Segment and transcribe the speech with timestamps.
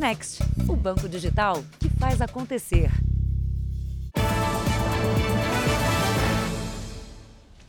[0.00, 2.90] Next, o banco digital que faz acontecer.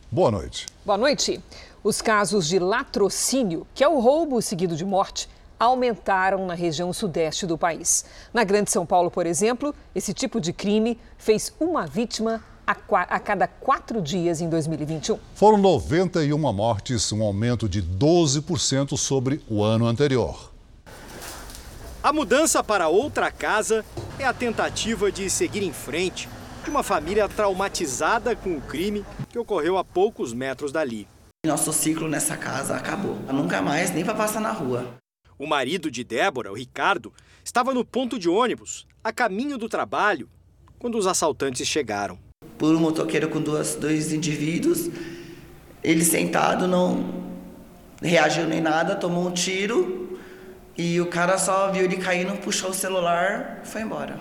[0.09, 0.65] Boa noite.
[0.86, 1.44] Boa noite.
[1.83, 5.28] Os casos de latrocínio, que é o roubo seguido de morte,
[5.59, 8.05] aumentaram na região sudeste do país.
[8.33, 13.45] Na Grande São Paulo, por exemplo, esse tipo de crime fez uma vítima a, cada
[13.45, 15.19] quatro dias em 2021.
[15.35, 20.51] Foram 91 mortes, um aumento de 12% sobre o ano anterior.
[22.04, 23.86] A mudança para outra casa
[24.18, 26.28] é a tentativa de seguir em frente
[26.64, 31.08] de uma família traumatizada com o crime que ocorreu a poucos metros dali.
[31.45, 33.18] Nosso ciclo nessa casa acabou.
[33.32, 34.95] Nunca mais, nem para passar na rua.
[35.38, 40.28] O marido de Débora, o Ricardo, estava no ponto de ônibus, a caminho do trabalho,
[40.80, 42.18] quando os assaltantes chegaram.
[42.58, 44.90] Por um motoqueiro com duas, dois indivíduos,
[45.84, 47.22] ele sentado não
[48.02, 50.11] reagiu nem nada, tomou um tiro
[50.81, 54.20] e o cara só viu ele caindo, puxou o celular e foi embora.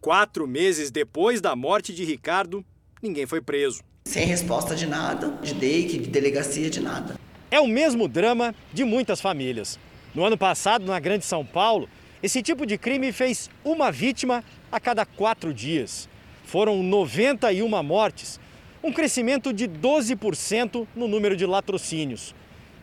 [0.00, 2.64] Quatro meses depois da morte de Ricardo,
[3.00, 3.80] ninguém foi preso.
[4.06, 7.14] Sem resposta de nada, de DEIC, de delegacia, de nada.
[7.48, 9.78] É o mesmo drama de muitas famílias.
[10.12, 11.88] No ano passado, na Grande São Paulo,
[12.20, 14.42] esse tipo de crime fez uma vítima
[14.72, 16.08] a cada quatro dias.
[16.44, 18.40] Foram 91 mortes,
[18.82, 22.34] um crescimento de 12% no número de latrocínios.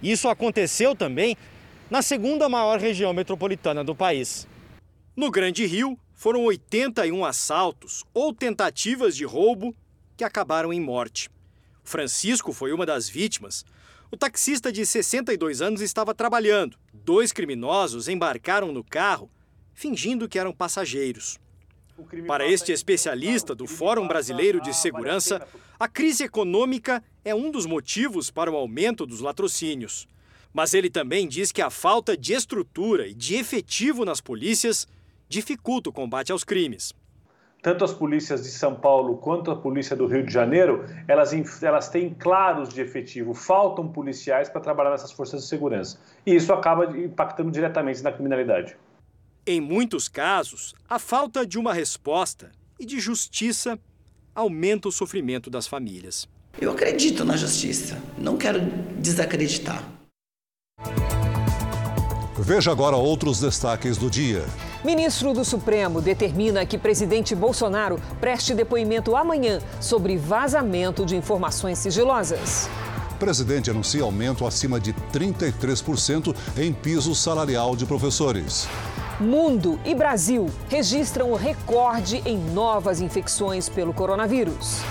[0.02, 1.36] Isso aconteceu também
[1.90, 4.46] na segunda maior região metropolitana do país.
[5.16, 9.74] No Grande Rio, foram 81 assaltos ou tentativas de roubo
[10.18, 11.30] que acabaram em morte.
[11.84, 13.64] Francisco foi uma das vítimas.
[14.12, 16.78] O taxista de 62 anos estava trabalhando.
[16.94, 19.30] Dois criminosos embarcaram no carro,
[19.74, 21.40] fingindo que eram passageiros.
[22.28, 25.48] Para este especialista do Fórum Brasileiro de Segurança,
[25.80, 30.08] a crise econômica é um dos motivos para o aumento dos latrocínios.
[30.54, 34.88] Mas ele também diz que a falta de estrutura e de efetivo nas polícias
[35.30, 36.94] dificulta o combate aos crimes.
[37.62, 41.90] Tanto as polícias de São Paulo quanto a polícia do Rio de Janeiro, elas, elas
[41.90, 46.00] têm claros de efetivo, faltam policiais para trabalhar nessas forças de segurança.
[46.26, 48.78] E isso acaba impactando diretamente na criminalidade.
[49.46, 53.80] Em muitos casos, a falta de uma resposta e de justiça
[54.36, 56.28] aumenta o sofrimento das famílias.
[56.62, 58.60] Eu acredito na justiça, não quero
[59.00, 59.84] desacreditar.
[62.40, 64.46] Veja agora outros destaques do dia.
[64.86, 72.70] Ministro do Supremo determina que presidente Bolsonaro preste depoimento amanhã sobre vazamento de informações sigilosas.
[73.18, 78.68] Presidente anuncia aumento acima de 33% em piso salarial de professores.
[79.20, 84.82] Mundo e Brasil registram o recorde em novas infecções pelo coronavírus.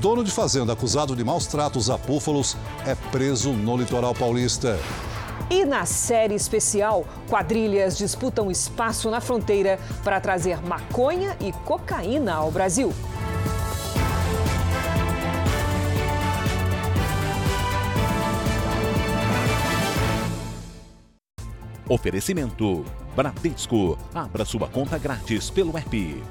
[0.00, 4.78] Dono de fazenda acusado de maus tratos a búfalos é preso no litoral paulista.
[5.48, 12.50] E na série especial, quadrilhas disputam espaço na fronteira para trazer maconha e cocaína ao
[12.50, 12.92] Brasil.
[21.90, 22.84] Oferecimento:
[23.16, 23.98] Bradesco.
[24.14, 26.22] Abra sua conta grátis pelo app.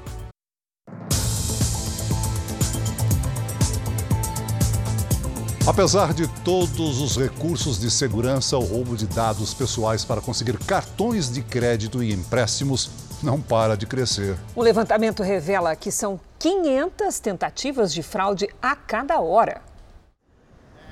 [5.70, 11.30] Apesar de todos os recursos de segurança, o roubo de dados pessoais para conseguir cartões
[11.30, 12.90] de crédito e empréstimos
[13.22, 14.36] não para de crescer.
[14.56, 19.62] O levantamento revela que são 500 tentativas de fraude a cada hora.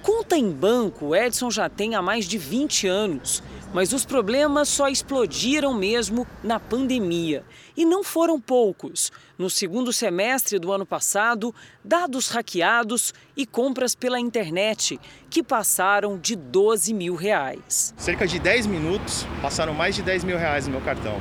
[0.02, 3.42] Conta em banco, Edson já tem há mais de 20 anos.
[3.72, 7.44] Mas os problemas só explodiram mesmo na pandemia.
[7.76, 9.12] E não foram poucos.
[9.36, 11.54] No segundo semestre do ano passado,
[11.84, 14.98] dados hackeados e compras pela internet,
[15.28, 17.92] que passaram de 12 mil reais.
[17.98, 21.20] Cerca de 10 minutos, passaram mais de 10 mil reais no meu cartão.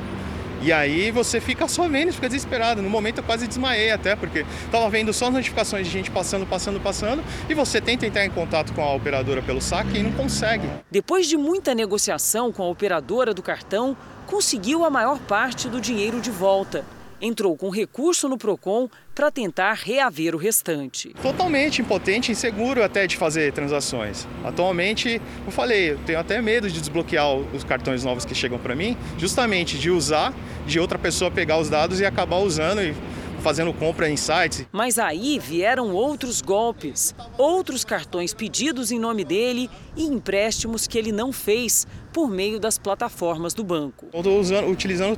[0.61, 2.81] E aí você fica só vendo, fica desesperado.
[2.81, 6.79] No momento eu quase desmaiei até, porque estava vendo só notificações de gente passando, passando,
[6.79, 10.67] passando, e você tenta entrar em contato com a operadora pelo saque e não consegue.
[10.89, 13.95] Depois de muita negociação com a operadora do cartão,
[14.25, 19.73] conseguiu a maior parte do dinheiro de volta entrou com recurso no Procon para tentar
[19.73, 21.13] reaver o restante.
[21.21, 24.27] Totalmente impotente, inseguro até de fazer transações.
[24.43, 28.75] Atualmente, eu falei, eu tenho até medo de desbloquear os cartões novos que chegam para
[28.75, 30.33] mim, justamente de usar,
[30.65, 32.93] de outra pessoa pegar os dados e acabar usando e
[33.41, 34.65] fazendo compra em sites.
[34.71, 41.11] Mas aí vieram outros golpes, outros cartões pedidos em nome dele e empréstimos que ele
[41.11, 44.07] não fez por meio das plataformas do banco.
[44.13, 45.17] Estou utilizando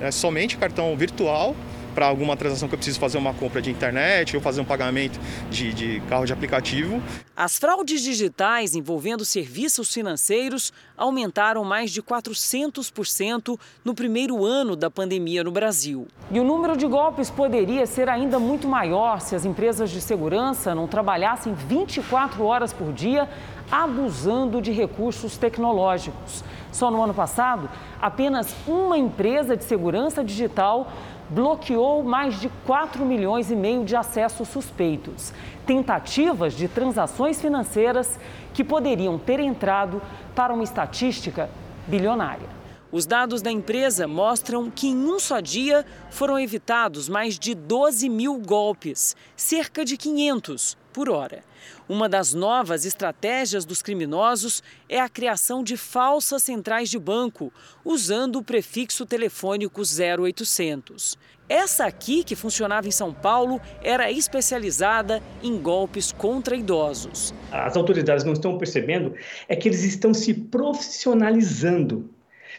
[0.00, 1.54] é, somente cartão virtual
[1.94, 5.18] para alguma transação que eu preciso fazer uma compra de internet ou fazer um pagamento
[5.50, 7.02] de, de carro de aplicativo.
[7.36, 15.42] As fraudes digitais envolvendo serviços financeiros aumentaram mais de 400% no primeiro ano da pandemia
[15.42, 16.06] no Brasil.
[16.30, 20.74] E o número de golpes poderia ser ainda muito maior se as empresas de segurança
[20.74, 23.28] não trabalhassem 24 horas por dia
[23.70, 26.42] abusando de recursos tecnológicos.
[26.72, 27.68] Só no ano passado,
[28.00, 30.92] apenas uma empresa de segurança digital
[31.30, 35.32] bloqueou mais de 4 milhões e meio de acessos suspeitos.
[35.64, 38.18] Tentativas de transações financeiras
[38.52, 40.02] que poderiam ter entrado
[40.34, 41.48] para uma estatística
[41.86, 42.60] bilionária.
[42.92, 48.08] Os dados da empresa mostram que em um só dia foram evitados mais de 12
[48.08, 51.44] mil golpes, cerca de 500 por hora.
[51.88, 57.52] Uma das novas estratégias dos criminosos é a criação de falsas centrais de banco,
[57.84, 61.18] usando o prefixo telefônico 0800.
[61.48, 67.34] Essa aqui, que funcionava em São Paulo, era especializada em golpes contra idosos.
[67.50, 69.14] As autoridades não estão percebendo
[69.48, 72.08] é que eles estão se profissionalizando.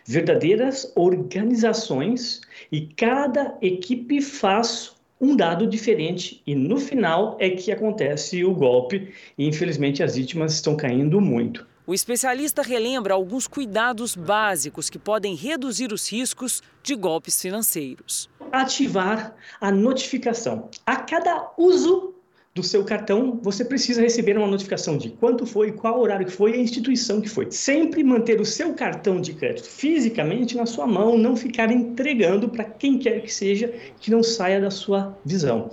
[0.05, 8.43] Verdadeiras organizações e cada equipe faz um dado diferente e no final é que acontece
[8.43, 11.67] o golpe e infelizmente as vítimas estão caindo muito.
[11.85, 18.29] O especialista relembra alguns cuidados básicos que podem reduzir os riscos de golpes financeiros.
[18.51, 20.69] Ativar a notificação.
[20.85, 22.15] A cada uso
[22.53, 26.51] do seu cartão, você precisa receber uma notificação de quanto foi, qual horário que foi
[26.51, 27.49] e a instituição que foi.
[27.49, 32.65] Sempre manter o seu cartão de crédito fisicamente na sua mão, não ficar entregando para
[32.65, 35.69] quem quer que seja que não saia da sua visão.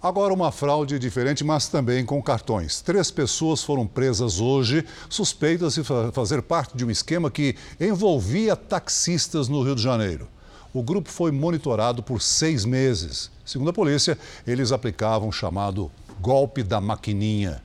[0.00, 2.80] Agora, uma fraude diferente, mas também com cartões.
[2.80, 9.46] Três pessoas foram presas hoje, suspeitas de fazer parte de um esquema que envolvia taxistas
[9.48, 10.26] no Rio de Janeiro.
[10.74, 13.30] O grupo foi monitorado por seis meses.
[13.44, 15.90] Segundo a polícia, eles aplicavam o chamado
[16.20, 17.62] golpe da maquininha.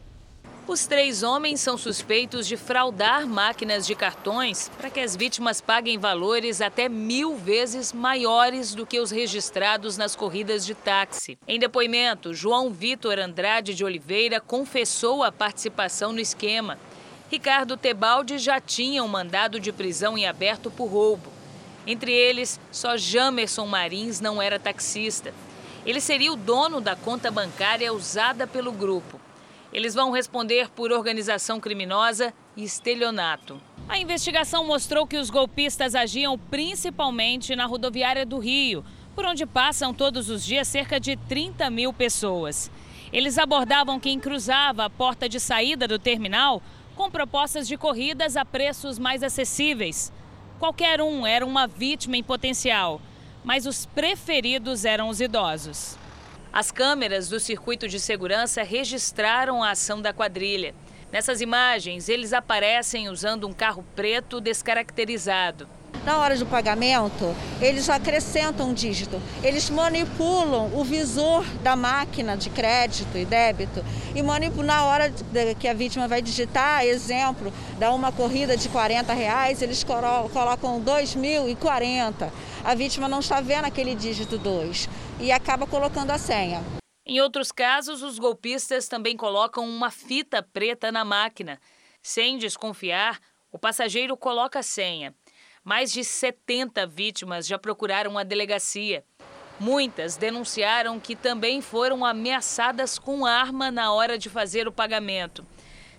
[0.67, 5.97] Os três homens são suspeitos de fraudar máquinas de cartões para que as vítimas paguem
[5.97, 11.37] valores até mil vezes maiores do que os registrados nas corridas de táxi.
[11.47, 16.77] Em depoimento, João Vitor Andrade de Oliveira confessou a participação no esquema.
[17.31, 21.31] Ricardo Tebaldi já tinha um mandado de prisão em aberto por roubo.
[21.85, 25.33] Entre eles, só Jamerson Marins não era taxista.
[25.87, 29.17] Ele seria o dono da conta bancária usada pelo grupo.
[29.71, 33.57] Eles vão responder por organização criminosa e estelionato.
[33.87, 38.83] A investigação mostrou que os golpistas agiam principalmente na rodoviária do Rio,
[39.15, 42.69] por onde passam todos os dias cerca de 30 mil pessoas.
[43.13, 46.61] Eles abordavam quem cruzava a porta de saída do terminal
[46.97, 50.11] com propostas de corridas a preços mais acessíveis.
[50.59, 52.99] Qualquer um era uma vítima em potencial,
[53.47, 55.97] mas os preferidos eram os idosos.
[56.51, 60.75] As câmeras do circuito de segurança registraram a ação da quadrilha.
[61.13, 65.65] Nessas imagens, eles aparecem usando um carro preto descaracterizado.
[66.03, 69.21] Na hora do pagamento, eles acrescentam um dígito.
[69.43, 73.83] Eles manipulam o visor da máquina de crédito e débito
[74.15, 75.13] e manipulam na hora
[75.59, 82.31] que a vítima vai digitar, exemplo, dá uma corrida de 40 reais, eles colocam 2.040.
[82.63, 84.89] A vítima não está vendo aquele dígito 2
[85.19, 86.63] e acaba colocando a senha.
[87.05, 91.59] Em outros casos, os golpistas também colocam uma fita preta na máquina.
[92.01, 93.19] Sem desconfiar,
[93.51, 95.13] o passageiro coloca a senha.
[95.67, 99.03] Mais de 70 vítimas já procuraram a delegacia.
[99.59, 105.45] Muitas denunciaram que também foram ameaçadas com arma na hora de fazer o pagamento.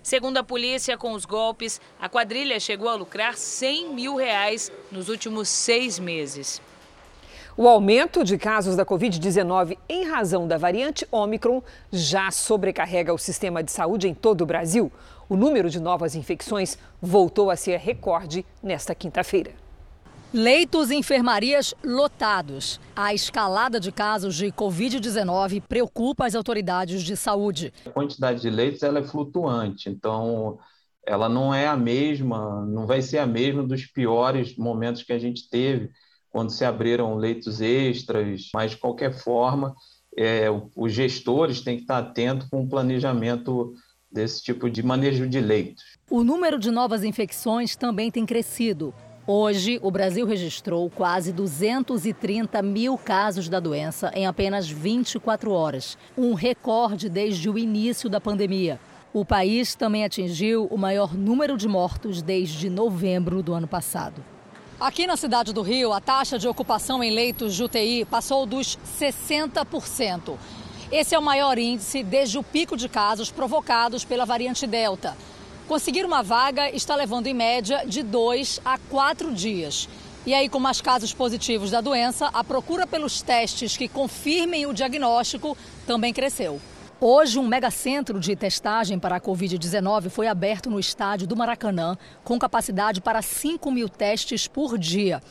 [0.01, 5.07] Segundo a polícia, com os golpes, a quadrilha chegou a lucrar 100 mil reais nos
[5.07, 6.59] últimos seis meses.
[7.55, 13.61] O aumento de casos da Covid-19 em razão da variante Omicron já sobrecarrega o sistema
[13.61, 14.91] de saúde em todo o Brasil.
[15.27, 19.51] O número de novas infecções voltou a ser recorde nesta quinta-feira.
[20.31, 22.79] Leitos e enfermarias lotados.
[22.95, 27.73] A escalada de casos de Covid-19 preocupa as autoridades de saúde.
[27.83, 30.59] A quantidade de leitos ela é flutuante, então
[31.03, 35.17] ela não é a mesma, não vai ser a mesma dos piores momentos que a
[35.17, 35.89] gente teve
[36.29, 39.73] quando se abriram leitos extras, mas de qualquer forma,
[40.15, 40.45] é,
[40.75, 43.73] os gestores têm que estar atentos com o planejamento
[44.11, 45.83] desse tipo de manejo de leitos.
[46.07, 48.93] O número de novas infecções também tem crescido.
[49.31, 56.33] Hoje, o Brasil registrou quase 230 mil casos da doença em apenas 24 horas, um
[56.33, 58.79] recorde desde o início da pandemia.
[59.13, 64.25] O país também atingiu o maior número de mortos desde novembro do ano passado.
[64.79, 68.79] Aqui na cidade do Rio, a taxa de ocupação em leitos de UTI passou dos
[68.99, 70.37] 60%.
[70.91, 75.15] Esse é o maior índice desde o pico de casos provocados pela variante Delta.
[75.69, 79.87] Conseguir uma vaga está levando em média de dois a quatro dias.
[80.25, 84.73] E aí, com mais casos positivos da doença, a procura pelos testes que confirmem o
[84.73, 86.59] diagnóstico também cresceu.
[86.99, 92.39] Hoje, um megacentro de testagem para a Covid-19 foi aberto no estádio do Maracanã, com
[92.39, 95.21] capacidade para 5 mil testes por dia.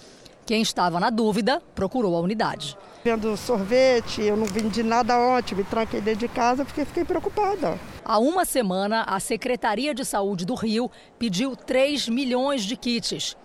[0.49, 2.75] Quem estava na dúvida procurou a unidade.
[3.05, 7.79] Vendo sorvete, eu não vendi nada ontem, me tranquei dentro de casa porque fiquei preocupada.
[8.03, 13.37] Há uma semana, a Secretaria de Saúde do Rio pediu 3 milhões de kits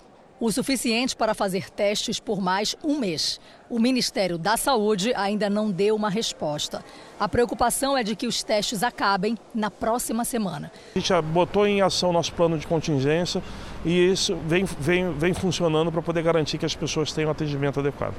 [0.45, 3.39] o suficiente para fazer testes por mais um mês.
[3.69, 6.83] O Ministério da Saúde ainda não deu uma resposta.
[7.17, 10.69] A preocupação é de que os testes acabem na próxima semana.
[10.95, 13.41] A gente já botou em ação nosso plano de contingência
[13.85, 18.15] e isso vem, vem, vem funcionando para poder garantir que as pessoas tenham atendimento adequado.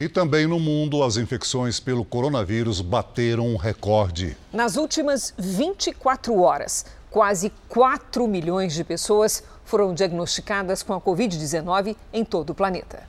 [0.00, 4.36] E também no mundo, as infecções pelo coronavírus bateram um recorde.
[4.52, 12.24] Nas últimas 24 horas, quase 4 milhões de pessoas foram diagnosticadas com a Covid-19 em
[12.24, 13.08] todo o planeta.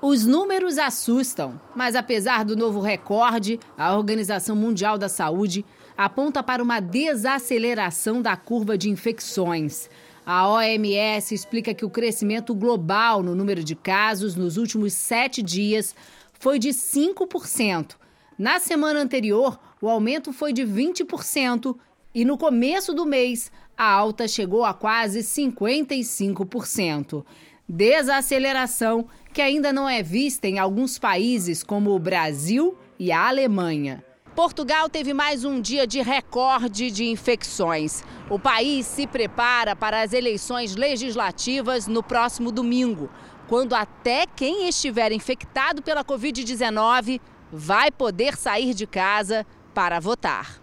[0.00, 5.64] Os números assustam, mas apesar do novo recorde, a Organização Mundial da Saúde
[5.96, 9.88] aponta para uma desaceleração da curva de infecções.
[10.26, 15.94] A OMS explica que o crescimento global no número de casos nos últimos sete dias
[16.32, 17.96] foi de 5%.
[18.38, 21.76] Na semana anterior, o aumento foi de 20%
[22.14, 27.24] e no começo do mês, a alta chegou a quase 55%.
[27.68, 34.02] Desaceleração que ainda não é vista em alguns países como o Brasil e a Alemanha.
[34.34, 38.02] Portugal teve mais um dia de recorde de infecções.
[38.28, 43.08] O país se prepara para as eleições legislativas no próximo domingo,
[43.46, 47.20] quando até quem estiver infectado pela Covid-19
[47.52, 50.60] vai poder sair de casa para votar.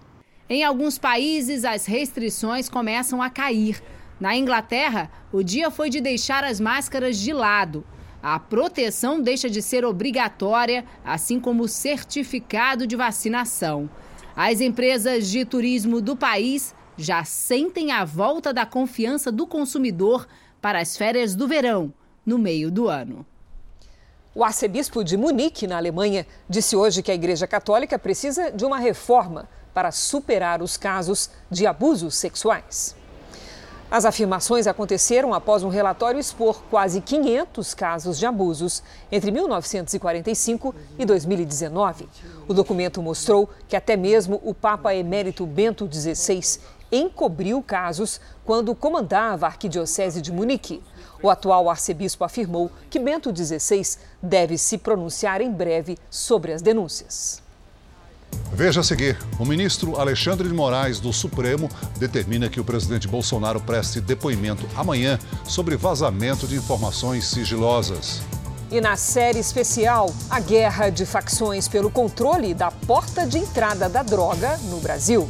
[0.50, 3.82] Em alguns países, as restrições começam a cair.
[4.20, 7.86] Na Inglaterra, o dia foi de deixar as máscaras de lado.
[8.22, 13.90] A proteção deixa de ser obrigatória, assim como o certificado de vacinação.
[14.36, 20.28] As empresas de turismo do país já sentem a volta da confiança do consumidor
[20.62, 21.92] para as férias do verão,
[22.24, 23.26] no meio do ano.
[24.36, 28.78] O arcebispo de Munique, na Alemanha, disse hoje que a Igreja Católica precisa de uma
[28.78, 32.96] reforma para superar os casos de abusos sexuais.
[33.92, 38.82] As afirmações aconteceram após um relatório expor quase 500 casos de abusos
[39.12, 42.08] entre 1945 e 2019.
[42.48, 49.46] O documento mostrou que até mesmo o Papa Emérito Bento XVI encobriu casos quando comandava
[49.46, 50.82] a Arquidiocese de Munique.
[51.22, 57.41] O atual arcebispo afirmou que Bento XVI deve se pronunciar em breve sobre as denúncias.
[58.54, 63.60] Veja a seguir: o ministro Alexandre de Moraes, do Supremo, determina que o presidente Bolsonaro
[63.62, 68.22] preste depoimento amanhã sobre vazamento de informações sigilosas.
[68.70, 74.04] E na série especial, a guerra de facções pelo controle da porta de entrada da
[74.04, 75.30] droga no Brasil.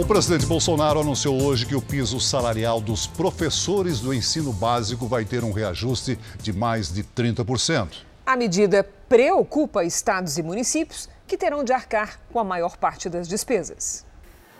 [0.00, 5.26] O presidente Bolsonaro anunciou hoje que o piso salarial dos professores do ensino básico vai
[5.26, 7.98] ter um reajuste de mais de 30%.
[8.24, 13.28] A medida preocupa estados e municípios que terão de arcar com a maior parte das
[13.28, 14.06] despesas.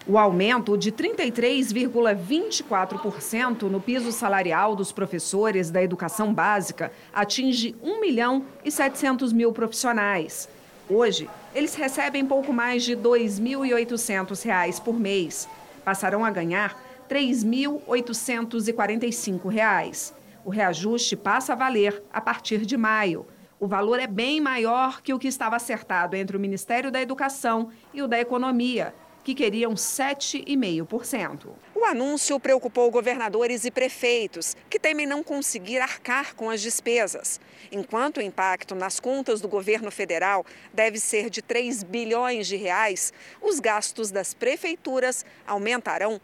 [0.07, 8.45] O aumento de 33,24% no piso salarial dos professores da educação básica atinge 1 milhão
[8.63, 10.51] e 700 mil profissionais.
[10.93, 15.49] Hoje, eles recebem pouco mais de R$ 2.800 por mês.
[15.85, 16.77] Passarão a ganhar
[17.09, 20.13] R$ 3.845.
[20.45, 23.25] O reajuste passa a valer a partir de maio.
[23.61, 27.69] O valor é bem maior que o que estava acertado entre o Ministério da Educação
[27.95, 28.93] e o da Economia,
[29.23, 31.49] que queriam 7,5%.
[31.75, 38.19] O anúncio preocupou governadores e prefeitos, que temem não conseguir arcar com as despesas, enquanto
[38.19, 43.61] o impacto nas contas do governo federal deve ser de 3 bilhões de reais, os
[43.61, 46.21] gastos das prefeituras aumentarão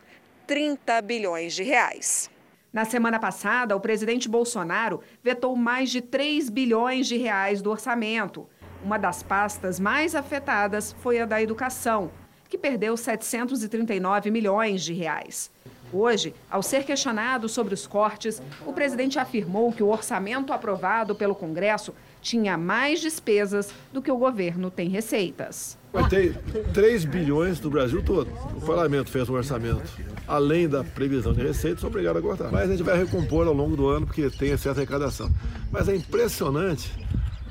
[0.46, 2.30] 30 bilhões de reais.
[2.72, 8.46] Na semana passada, o presidente Bolsonaro vetou mais de 3 bilhões de reais do orçamento.
[8.84, 12.10] Uma das pastas mais afetadas foi a da educação,
[12.48, 15.50] que perdeu 739 milhões de reais.
[15.92, 21.34] Hoje, ao ser questionado sobre os cortes, o presidente afirmou que o orçamento aprovado pelo
[21.34, 25.78] Congresso tinha mais despesas do que o governo tem receitas.
[25.92, 26.36] Vai ter
[26.74, 28.28] 3 bilhões no Brasil todo.
[28.56, 29.82] O parlamento fez um orçamento
[30.26, 32.50] além da previsão de receitas, são obrigados a cortar.
[32.50, 35.30] Mas a gente vai recompor ao longo do ano porque tem certa arrecadação.
[35.70, 36.92] Mas é impressionante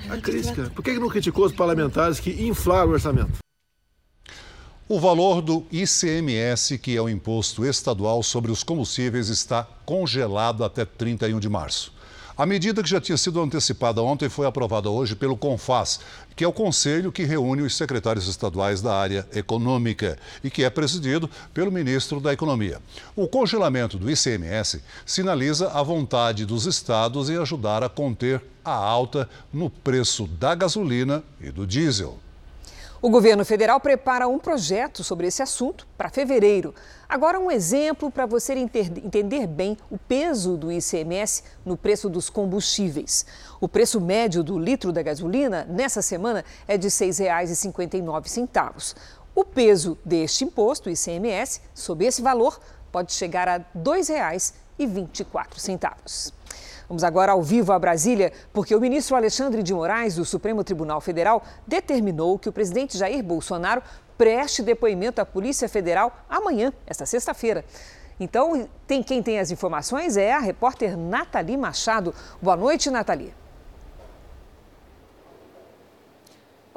[0.09, 0.69] a crítica.
[0.75, 3.44] Por que não criticou os parlamentares que inflaram o orçamento?
[4.87, 10.85] O valor do ICMS, que é o imposto estadual sobre os combustíveis, está congelado até
[10.85, 11.91] 31 de março.
[12.37, 16.01] A medida que já tinha sido antecipada ontem foi aprovada hoje pelo CONFAS,
[16.35, 20.69] que é o conselho que reúne os secretários estaduais da área econômica e que é
[20.69, 22.79] presidido pelo ministro da Economia.
[23.15, 29.27] O congelamento do ICMS sinaliza a vontade dos estados em ajudar a conter a alta
[29.51, 32.19] no preço da gasolina e do diesel.
[33.05, 36.73] O governo federal prepara um projeto sobre esse assunto para fevereiro.
[37.07, 43.23] Agora, um exemplo para você entender bem o peso do ICMS no preço dos combustíveis.
[43.61, 48.95] O preço médio do litro da gasolina nessa semana é de R$ 6,59.
[49.35, 52.59] O peso deste imposto, ICMS, sob esse valor,
[52.91, 56.33] pode chegar a R$ 2,24.
[56.87, 61.01] Vamos agora ao vivo a Brasília, porque o ministro Alexandre de Moraes, do Supremo Tribunal
[61.01, 63.81] Federal, determinou que o presidente Jair Bolsonaro
[64.17, 67.65] preste depoimento à Polícia Federal amanhã, esta sexta-feira.
[68.19, 72.13] Então, tem quem tem as informações é a repórter Nathalie Machado.
[72.41, 73.44] Boa noite, Nathalie.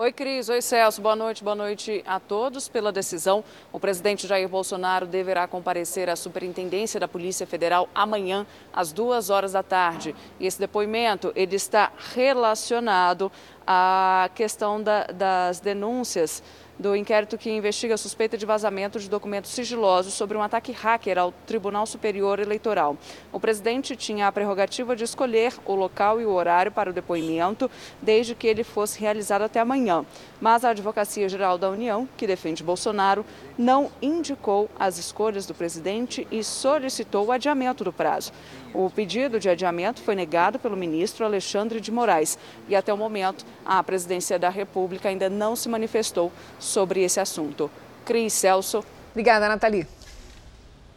[0.00, 0.49] Oi, Cris.
[0.49, 1.02] Oi, Celso.
[1.02, 1.43] Boa noite.
[1.43, 2.69] Boa noite a todos.
[2.69, 8.93] Pela decisão, o presidente Jair Bolsonaro deverá comparecer à Superintendência da Polícia Federal amanhã, às
[8.93, 10.14] duas horas da tarde.
[10.38, 13.33] E esse depoimento ele está relacionado
[13.67, 16.45] à questão da, das denúncias
[16.78, 21.18] do inquérito que investiga a suspeita de vazamento de documentos sigilosos sobre um ataque hacker
[21.18, 22.97] ao Tribunal Superior Eleitoral.
[23.32, 27.68] O presidente tinha a prerrogativa de escolher o local e o horário para o depoimento,
[28.00, 30.04] desde que ele fosse realizado até amanhã.
[30.40, 36.26] Mas a Advocacia Geral da União, que defende Bolsonaro, não indicou as escolhas do presidente
[36.30, 38.32] e solicitou o adiamento do prazo.
[38.73, 43.44] O pedido de adiamento foi negado pelo ministro Alexandre de Moraes e até o momento
[43.64, 46.30] a presidência da República ainda não se manifestou
[46.69, 47.71] sobre esse assunto.
[48.05, 48.85] Cris Celso.
[49.13, 49.87] Obrigada, Nathalie.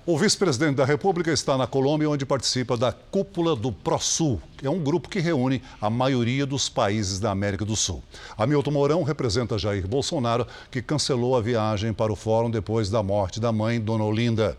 [0.04, 4.70] O vice-presidente da República está na Colômbia, onde participa da Cúpula do ProSul, que é
[4.70, 8.01] um grupo que reúne a maioria dos países da América do Sul.
[8.36, 13.40] Hamilton Mourão representa Jair Bolsonaro, que cancelou a viagem para o fórum depois da morte
[13.40, 14.57] da mãe, Dona Olinda.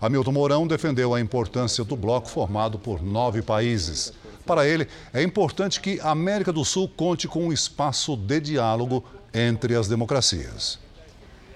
[0.00, 4.12] Hamilton Mourão defendeu a importância do bloco formado por nove países.
[4.46, 9.02] Para ele, é importante que a América do Sul conte com um espaço de diálogo
[9.36, 10.78] entre as democracias.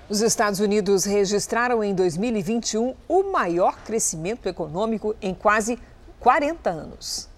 [0.07, 5.79] Os Estados Unidos registraram em 2021 o maior crescimento econômico em quase
[6.19, 7.29] 40 anos.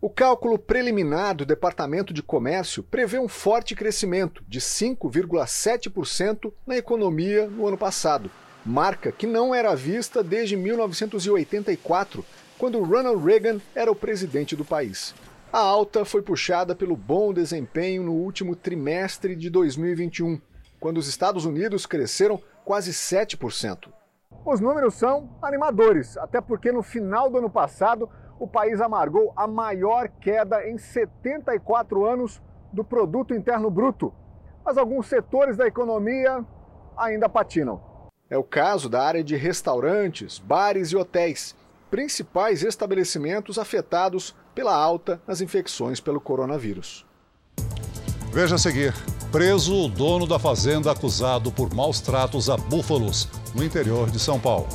[0.00, 7.46] O cálculo preliminar do Departamento de Comércio prevê um forte crescimento de 5,7% na economia
[7.46, 8.30] no ano passado,
[8.64, 12.24] marca que não era vista desde 1984,
[12.56, 15.14] quando Ronald Reagan era o presidente do país.
[15.54, 20.40] A alta foi puxada pelo bom desempenho no último trimestre de 2021,
[20.80, 23.88] quando os Estados Unidos cresceram quase 7%.
[24.44, 29.46] Os números são animadores, até porque no final do ano passado o país amargou a
[29.46, 34.12] maior queda em 74 anos do produto interno bruto.
[34.64, 36.44] Mas alguns setores da economia
[36.96, 37.80] ainda patinam.
[38.28, 41.54] É o caso da área de restaurantes, bares e hotéis,
[41.92, 47.04] principais estabelecimentos afetados pela alta nas infecções pelo coronavírus.
[48.32, 48.94] Veja a seguir:
[49.30, 54.38] preso o dono da fazenda acusado por maus tratos a búfalos no interior de São
[54.38, 54.68] Paulo.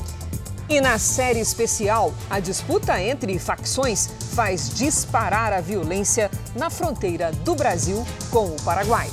[0.69, 7.55] E na série especial, a disputa entre facções faz disparar a violência na fronteira do
[7.55, 9.09] Brasil com o Paraguai.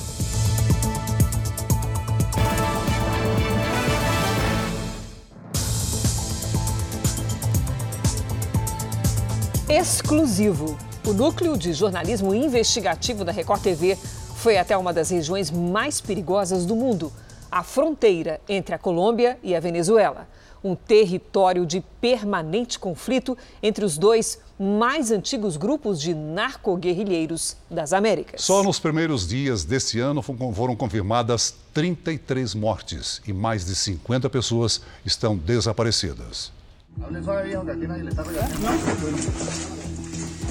[9.79, 10.75] Exclusivo.
[11.07, 13.95] O núcleo de jornalismo investigativo da Record TV
[14.37, 17.13] foi até uma das regiões mais perigosas do mundo,
[17.53, 20.27] a fronteira entre a Colômbia e a Venezuela.
[20.65, 28.41] Um território de permanente conflito entre os dois mais antigos grupos de narcoguerrilheiros das Américas.
[28.41, 34.81] Só nos primeiros dias deste ano foram confirmadas 33 mortes e mais de 50 pessoas
[35.05, 36.56] estão desaparecidas.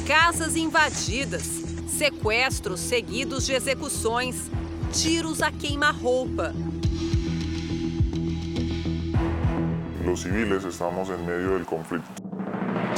[0.08, 1.44] Casas invadidas,
[1.88, 4.50] sequestros seguidos de execuções,
[4.94, 6.54] tiros a queima-roupa.
[10.06, 12.08] Los civiles estamos en medio del conflicto.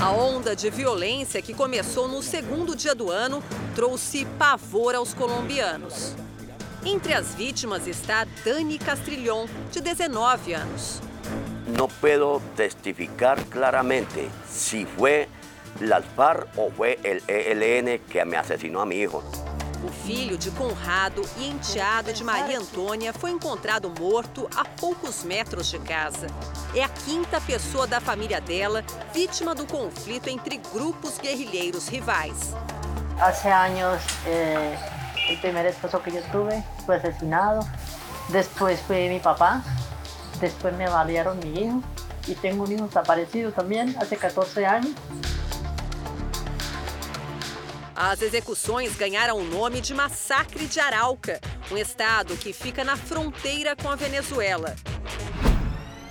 [0.02, 3.42] A onda de violência que começou no segundo dia do ano
[3.74, 6.14] trouxe pavor aos colombianos.
[6.86, 11.07] Entre as vítimas está Dani Castrilhon, de 19 anos.
[11.68, 15.28] No puedo testificar claramente si fue
[15.82, 19.22] las FARC o fue el ELN que me asesinó a mi hijo.
[19.86, 25.70] O filho de Conrado e enteado de Maria Antônia foi encontrado morto a poucos metros
[25.70, 26.28] de casa.
[26.74, 32.56] É a quinta pessoa da família dela vítima do conflito entre grupos guerrilheiros rivais.
[33.20, 34.78] Hace años eh,
[35.30, 37.60] el primer esposo que yo tuve fue asesinado,
[38.30, 39.64] después fue mi papá,
[40.40, 41.82] después me balearon mi hijo
[42.28, 44.92] y tengo un hijo desaparecido también hace 14 años.
[48.00, 53.76] As execuções ganharam o nome de Massacre de Arauca, um estado que fica na fronteira
[53.76, 54.76] com a Venezuela.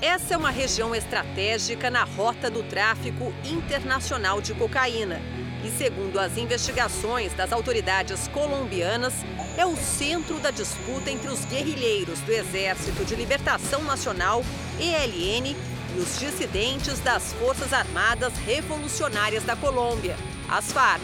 [0.02, 5.20] Essa é uma região estratégica na rota do tráfico internacional de cocaína.
[5.64, 9.14] E, segundo as investigações das autoridades colombianas,
[9.56, 14.44] é o centro da disputa entre os guerrilheiros do Exército de Libertação Nacional,
[14.78, 15.56] ELN,
[15.96, 20.16] e os dissidentes das Forças Armadas Revolucionárias da Colômbia,
[20.50, 21.02] as Farc.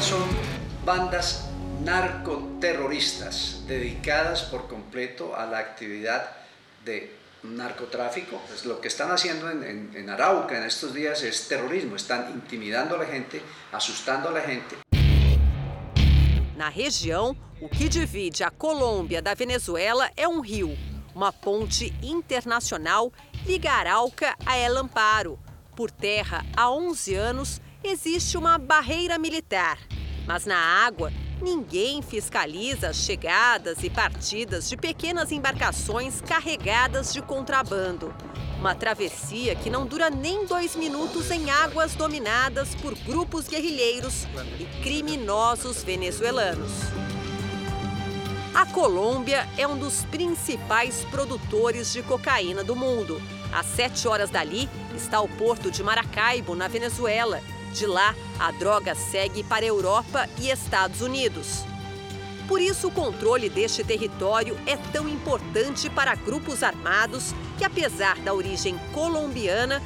[0.00, 0.28] Son
[0.84, 1.50] bandas
[1.84, 6.30] narcoterroristas dedicadas por completo a la actividad
[6.84, 8.40] de narcotráfico.
[8.46, 12.30] Pues lo que están haciendo en, en, en, Arauca en estos días es terrorismo, están
[12.30, 13.42] intimidando a la gente,
[13.72, 14.76] asustando a la gente.
[16.60, 20.76] Na região, o que divide a Colômbia da Venezuela é um rio.
[21.14, 23.10] Uma ponte internacional
[23.46, 25.38] liga Arauca a El Amparo.
[25.74, 29.78] Por terra, há 11 anos, existe uma barreira militar.
[30.26, 31.10] Mas na água,
[31.42, 38.14] ninguém fiscaliza as chegadas e partidas de pequenas embarcações carregadas de contrabando.
[38.58, 44.26] Uma travessia que não dura nem dois minutos em águas dominadas por grupos guerrilheiros
[44.58, 46.72] e criminosos venezuelanos.
[48.54, 53.22] A Colômbia é um dos principais produtores de cocaína do mundo.
[53.52, 57.40] A sete horas dali está o porto de Maracaibo, na Venezuela.
[57.74, 61.64] De lá, a droga segue para Europa e Estados Unidos.
[62.48, 68.34] Por isso, o controle deste território é tão importante para grupos armados que, apesar da
[68.34, 69.80] origem colombiana,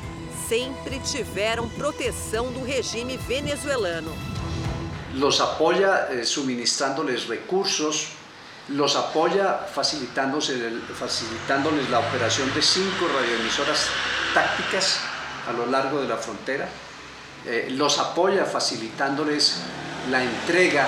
[0.48, 4.10] sempre tiveram proteção do regime venezuelano.
[5.14, 8.08] Los apoya eh, suministrándoles recursos,
[8.68, 8.96] los
[9.74, 10.50] facilitándoles,
[10.98, 13.88] facilitándoles la operación de cinco radioemisoras
[14.32, 15.00] tácticas
[15.46, 16.68] a lo largo de la frontera,
[17.46, 19.62] eh, los apoya facilitándoles
[20.10, 20.86] la entrega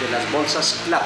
[0.00, 1.02] de las bolsas CLAP.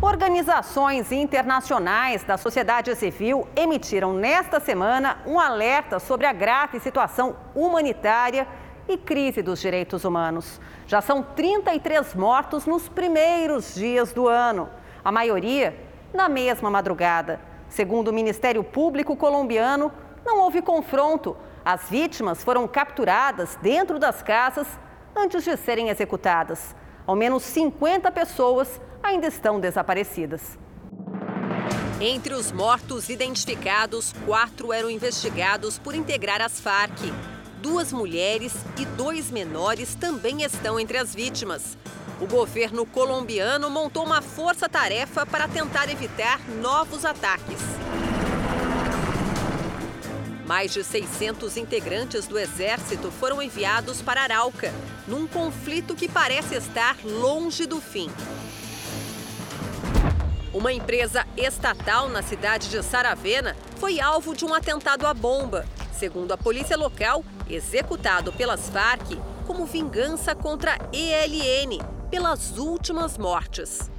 [0.00, 8.46] Organizações internacionais da sociedade civil emitiram nesta semana um alerta sobre a grave situação humanitária
[8.88, 10.60] e crise dos direitos humanos.
[10.86, 14.68] Já são 33 mortos nos primeiros dias do ano,
[15.04, 15.76] a maioria
[16.14, 17.40] na mesma madrugada.
[17.68, 19.90] Segundo o Ministério Público colombiano,
[20.24, 21.36] não houve confronto.
[21.66, 24.68] As vítimas foram capturadas dentro das casas
[25.16, 26.76] antes de serem executadas.
[27.04, 30.56] Ao menos 50 pessoas ainda estão desaparecidas.
[32.00, 37.12] Entre os mortos identificados, quatro eram investigados por integrar as Farc.
[37.60, 41.76] Duas mulheres e dois menores também estão entre as vítimas.
[42.20, 47.58] O governo colombiano montou uma força-tarefa para tentar evitar novos ataques.
[50.46, 54.72] Mais de 600 integrantes do Exército foram enviados para Arauca,
[55.08, 58.08] num conflito que parece estar longe do fim.
[60.54, 66.32] Uma empresa estatal na cidade de Saravena foi alvo de um atentado à bomba, segundo
[66.32, 71.78] a polícia local, executado pelas Farc como vingança contra ELN
[72.08, 73.90] pelas últimas mortes.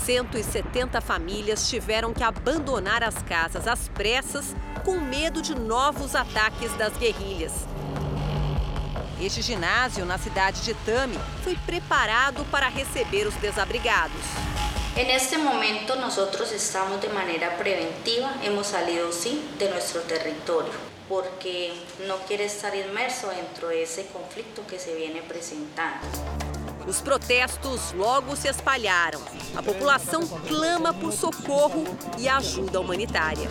[0.00, 6.96] 170 famílias tiveram que abandonar as casas às pressas com medo de novos ataques das
[6.96, 7.52] guerrilhas.
[9.20, 14.20] Este ginásio na cidade de Tami foi preparado para receber os desabrigados.
[14.96, 20.72] En este momento nosotros estamos de manera preventiva, hemos salido sí de nuestro territorio,
[21.08, 21.72] porque
[22.06, 26.61] no quiere estar inmerso dentro de ese conflicto que se viene presentando.
[26.86, 29.20] Os protestos logo se espalharam.
[29.56, 31.84] A população clama por socorro
[32.18, 33.48] e ajuda humanitária.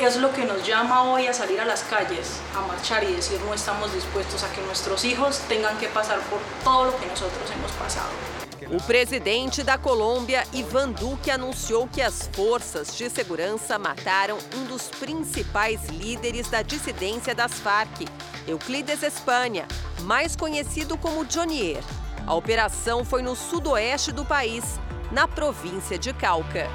[0.00, 3.40] Es lo que nos llama hoy a salir a las calles, a marchar y decir
[3.42, 7.50] no estamos dispuestos a que nuestros hijos tengan que pasar por todo lo que nosotros
[7.50, 8.41] hemos pasado.
[8.70, 14.88] O presidente da Colômbia, Ivan Duque, anunciou que as forças de segurança mataram um dos
[14.88, 18.06] principais líderes da dissidência das Farc,
[18.46, 19.66] Euclides Espanha,
[20.02, 21.82] mais conhecido como Jonier.
[22.26, 24.78] A operação foi no sudoeste do país,
[25.10, 26.68] na província de Cauca.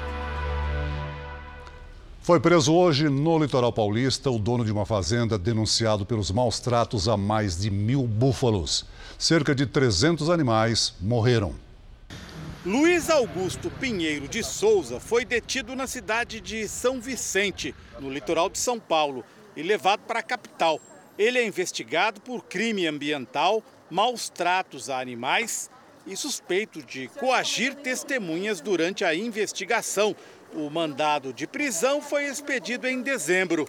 [2.20, 7.08] Foi preso hoje no litoral paulista o dono de uma fazenda denunciado pelos maus tratos
[7.08, 8.84] a mais de mil búfalos.
[9.18, 11.67] Cerca de 300 animais morreram.
[12.68, 18.58] Luiz Augusto Pinheiro de Souza foi detido na cidade de São Vicente, no litoral de
[18.58, 19.24] São Paulo,
[19.56, 20.78] e levado para a capital.
[21.18, 25.70] Ele é investigado por crime ambiental, maus tratos a animais
[26.06, 30.14] e suspeito de coagir testemunhas durante a investigação
[30.52, 33.66] o mandado de prisão foi expedido em dezembro.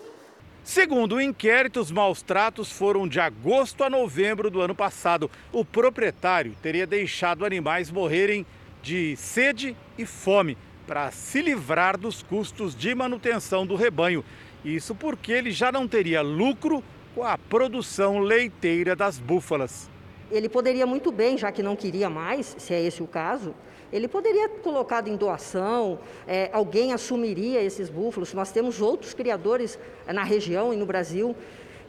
[0.62, 5.32] Segundo o inquérito, os maus tratos foram de agosto a novembro do ano passado.
[5.54, 8.46] O proprietário teria deixado animais morrerem
[8.82, 14.24] de sede e fome para se livrar dos custos de manutenção do rebanho.
[14.64, 19.90] Isso porque ele já não teria lucro com a produção leiteira das búfalas.
[20.32, 23.56] Ele poderia muito bem, já que não queria mais, se é esse o caso,
[23.92, 28.34] ele poderia colocado em doação, é, alguém assumiria esses búfalos.
[28.34, 31.36] Nós temos outros criadores é, na região e no Brasil.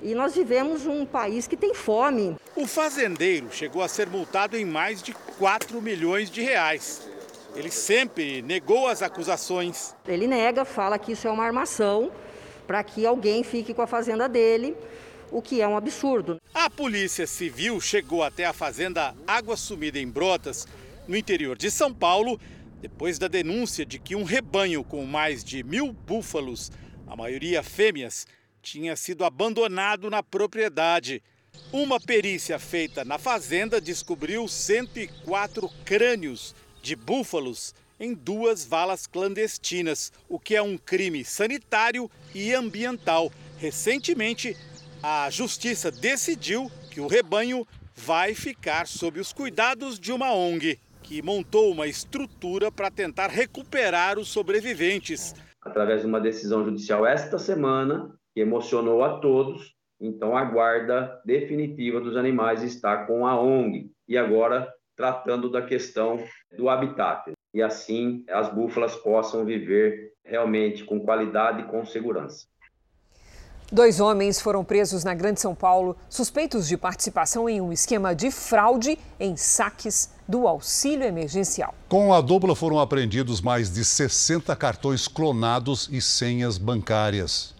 [0.02, 2.36] E nós vivemos um país que tem fome.
[2.56, 7.06] O fazendeiro chegou a ser multado em mais de 4 milhões de reais.
[7.54, 9.94] Ele sempre negou as acusações.
[10.06, 12.10] Ele nega, fala que isso é uma armação
[12.66, 14.76] para que alguém fique com a fazenda dele,
[15.30, 16.40] o que é um absurdo.
[16.54, 20.66] A Polícia Civil chegou até a fazenda Água Sumida em Brotas
[21.08, 22.40] no interior de São Paulo,
[22.80, 26.70] depois da denúncia de que um rebanho com mais de mil búfalos,
[27.08, 28.24] a maioria fêmeas,
[28.62, 31.22] tinha sido abandonado na propriedade.
[31.72, 40.38] Uma perícia feita na fazenda descobriu 104 crânios de búfalos em duas valas clandestinas, o
[40.38, 43.30] que é um crime sanitário e ambiental.
[43.58, 44.56] Recentemente,
[45.02, 51.22] a justiça decidiu que o rebanho vai ficar sob os cuidados de uma ONG que
[51.22, 55.34] montou uma estrutura para tentar recuperar os sobreviventes.
[55.60, 62.00] Através de uma decisão judicial esta semana, que emocionou a todos, então a guarda definitiva
[62.00, 66.22] dos animais está com a ONG e agora tratando da questão
[66.56, 67.32] do habitat.
[67.52, 72.46] E assim as búfalas possam viver realmente com qualidade e com segurança.
[73.72, 78.28] Dois homens foram presos na Grande São Paulo, suspeitos de participação em um esquema de
[78.28, 81.72] fraude em saques do auxílio emergencial.
[81.88, 87.54] Com a dupla foram apreendidos mais de 60 cartões clonados e senhas bancárias.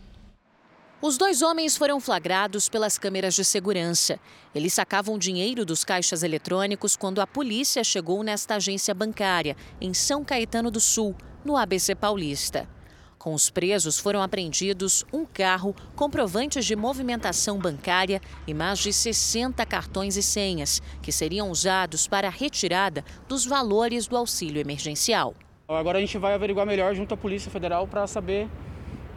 [1.03, 4.21] Os dois homens foram flagrados pelas câmeras de segurança.
[4.55, 10.23] Eles sacavam dinheiro dos caixas eletrônicos quando a polícia chegou nesta agência bancária, em São
[10.23, 12.69] Caetano do Sul, no ABC Paulista.
[13.17, 19.65] Com os presos foram apreendidos um carro, comprovantes de movimentação bancária e mais de 60
[19.65, 25.35] cartões e senhas, que seriam usados para a retirada dos valores do auxílio emergencial.
[25.67, 28.51] Agora a gente vai averiguar melhor junto à Polícia Federal para saber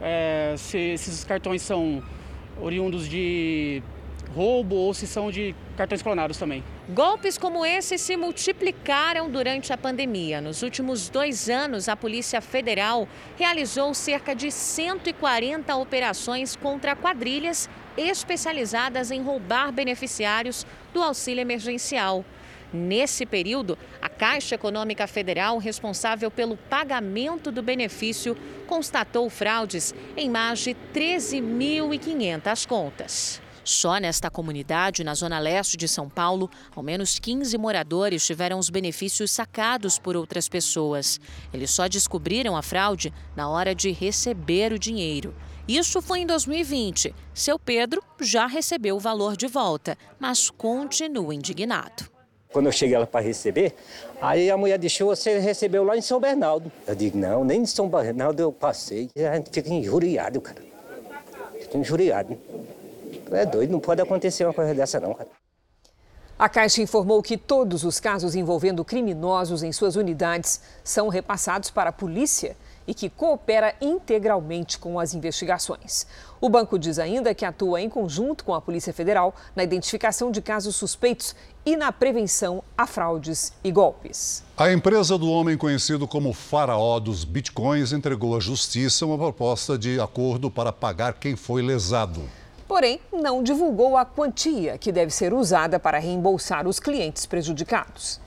[0.04, 2.02] é, se esses cartões são
[2.60, 3.82] oriundos de
[4.34, 6.62] roubo ou se são de cartões clonados também.
[6.90, 10.40] Golpes como esse se multiplicaram durante a pandemia.
[10.40, 19.10] Nos últimos dois anos, a Polícia Federal realizou cerca de 140 operações contra quadrilhas especializadas
[19.10, 22.24] em roubar beneficiários do auxílio emergencial.
[22.74, 30.58] Nesse período, a Caixa Econômica Federal, responsável pelo pagamento do benefício, constatou fraudes em mais
[30.58, 33.40] de 13.500 contas.
[33.62, 38.68] Só nesta comunidade, na zona leste de São Paulo, ao menos 15 moradores tiveram os
[38.68, 41.20] benefícios sacados por outras pessoas.
[41.52, 45.32] Eles só descobriram a fraude na hora de receber o dinheiro.
[45.66, 47.14] Isso foi em 2020.
[47.32, 52.13] Seu Pedro já recebeu o valor de volta, mas continua indignado.
[52.54, 53.74] Quando eu cheguei lá para receber,
[54.22, 56.70] aí a mulher deixou, você recebeu lá em São Bernardo.
[56.86, 59.10] Eu digo, não, nem em São Bernardo eu passei.
[59.16, 60.62] A gente fica injuriado, cara.
[61.58, 62.38] Fica injuriado.
[63.32, 65.28] É doido, não pode acontecer uma coisa dessa não, cara.
[66.38, 71.90] A Caixa informou que todos os casos envolvendo criminosos em suas unidades são repassados para
[71.90, 72.56] a polícia
[72.86, 76.06] e que coopera integralmente com as investigações.
[76.40, 80.42] O banco diz ainda que atua em conjunto com a Polícia Federal na identificação de
[80.42, 84.44] casos suspeitos e na prevenção a fraudes e golpes.
[84.56, 89.98] A empresa do homem conhecido como faraó dos bitcoins entregou à justiça uma proposta de
[89.98, 92.22] acordo para pagar quem foi lesado
[92.66, 98.23] porém não divulgou a quantia que deve ser usada para reembolsar os clientes prejudicados.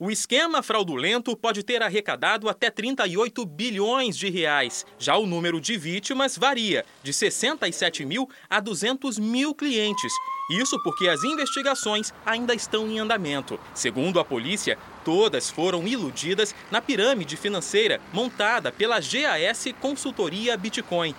[0.00, 4.86] O esquema fraudulento pode ter arrecadado até 38 bilhões de reais.
[4.96, 10.12] Já o número de vítimas varia, de 67 mil a 200 mil clientes.
[10.52, 13.58] Isso porque as investigações ainda estão em andamento.
[13.74, 21.12] Segundo a polícia, todas foram iludidas na pirâmide financeira montada pela GAS Consultoria Bitcoin.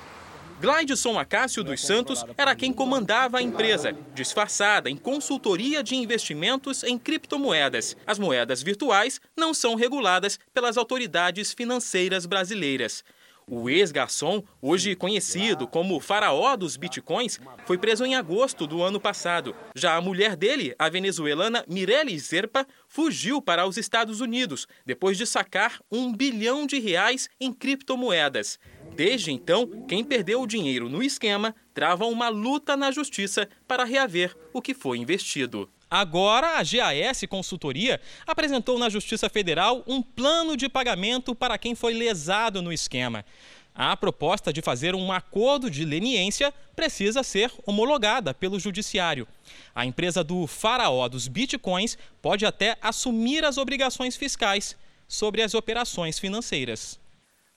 [0.62, 6.98] Glaidson Acácio dos Santos era quem comandava a empresa, disfarçada em consultoria de investimentos em
[6.98, 7.96] criptomoedas.
[8.06, 13.06] As moedas virtuais não são reguladas pelas autoridades financeiras brasileiras.
[13.52, 19.56] O ex-garçom, hoje conhecido como faraó dos bitcoins, foi preso em agosto do ano passado.
[19.74, 25.26] Já a mulher dele, a venezuelana Mirelle Zerpa, fugiu para os Estados Unidos depois de
[25.26, 28.60] sacar um bilhão de reais em criptomoedas.
[28.96, 34.36] Desde então, quem perdeu o dinheiro no esquema trava uma luta na justiça para reaver
[34.54, 35.70] o que foi investido.
[35.90, 41.94] Agora, a GAS Consultoria apresentou na Justiça Federal um plano de pagamento para quem foi
[41.94, 43.26] lesado no esquema.
[43.74, 49.28] A proposta de fazer um acordo de leniência precisa ser homologada pelo Judiciário.
[49.74, 54.76] A empresa do faraó dos bitcoins pode até assumir as obrigações fiscais
[55.08, 57.00] sobre as operações financeiras.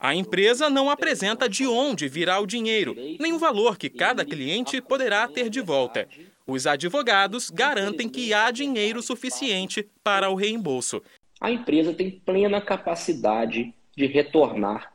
[0.03, 4.81] A empresa não apresenta de onde virá o dinheiro, nem o valor que cada cliente
[4.81, 6.09] poderá ter de volta.
[6.45, 11.01] Os advogados garantem que há dinheiro suficiente para o reembolso.
[11.41, 14.93] A empresa tem plena capacidade de retornar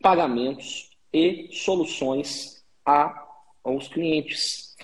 [0.00, 2.64] pagamentos e soluções
[3.62, 4.74] aos clientes.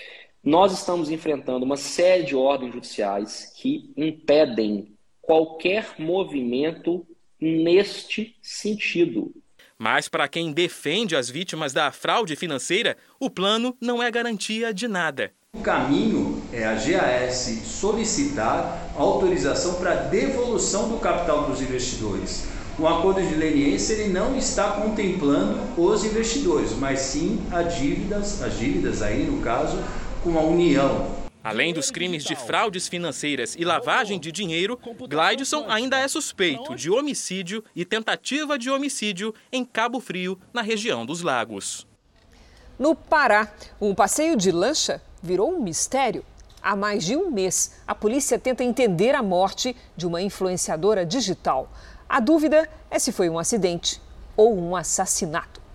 [0.45, 7.07] Nós estamos enfrentando uma série de ordens judiciais que impedem qualquer movimento
[7.40, 9.33] neste sentido.
[9.78, 14.88] Mas para quem defende as vítimas da fraude financeira, o plano não é garantia de
[14.88, 15.32] nada.
[15.52, 22.46] O caminho é a GAS solicitar autorização para devolução do capital para os investidores.
[22.78, 28.58] O acordo de leniência ele não está contemplando os investidores, mas sim as dívidas, as
[28.58, 29.82] dívidas aí no caso
[30.22, 31.25] com a União.
[31.46, 34.76] Além dos crimes de fraudes financeiras e lavagem de dinheiro,
[35.09, 41.06] Glideson ainda é suspeito de homicídio e tentativa de homicídio em Cabo Frio, na região
[41.06, 41.87] dos Lagos.
[42.76, 46.24] No Pará, um passeio de lancha virou um mistério.
[46.61, 51.70] Há mais de um mês, a polícia tenta entender a morte de uma influenciadora digital.
[52.09, 54.02] A dúvida é se foi um acidente
[54.37, 55.65] ou um assassinato.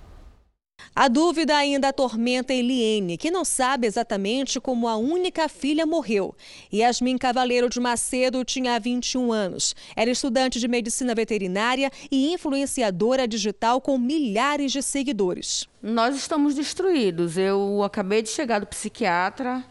[0.93, 6.35] A dúvida ainda atormenta Eliene, que não sabe exatamente como a única filha morreu.
[6.71, 9.73] Yasmin Cavaleiro de Macedo tinha 21 anos.
[9.95, 15.65] Era estudante de medicina veterinária e influenciadora digital com milhares de seguidores.
[15.81, 17.37] Nós estamos destruídos.
[17.37, 19.63] Eu acabei de chegar do psiquiatra.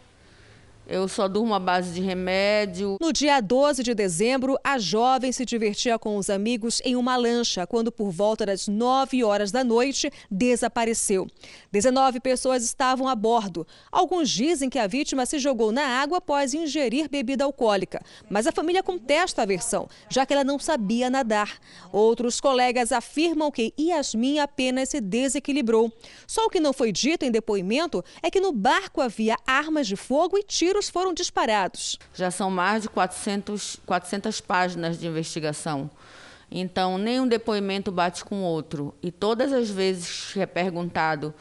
[0.91, 2.97] Eu só durmo à base de remédio.
[2.99, 7.65] No dia 12 de dezembro, a jovem se divertia com os amigos em uma lancha
[7.65, 11.27] quando, por volta das 9 horas da noite, desapareceu.
[11.71, 13.65] 19 pessoas estavam a bordo.
[13.89, 18.51] Alguns dizem que a vítima se jogou na água após ingerir bebida alcoólica, mas a
[18.51, 21.57] família contesta a versão, já que ela não sabia nadar.
[21.93, 25.89] Outros colegas afirmam que Yasmin apenas se desequilibrou.
[26.27, 29.95] Só o que não foi dito em depoimento é que no barco havia armas de
[29.95, 31.99] fogo e tiros tiros foram disparados.
[32.13, 35.89] Já são mais de 400, 400 páginas de investigação.
[36.49, 38.93] Então, nenhum depoimento bate com o outro.
[39.01, 41.33] E todas as vezes que é perguntado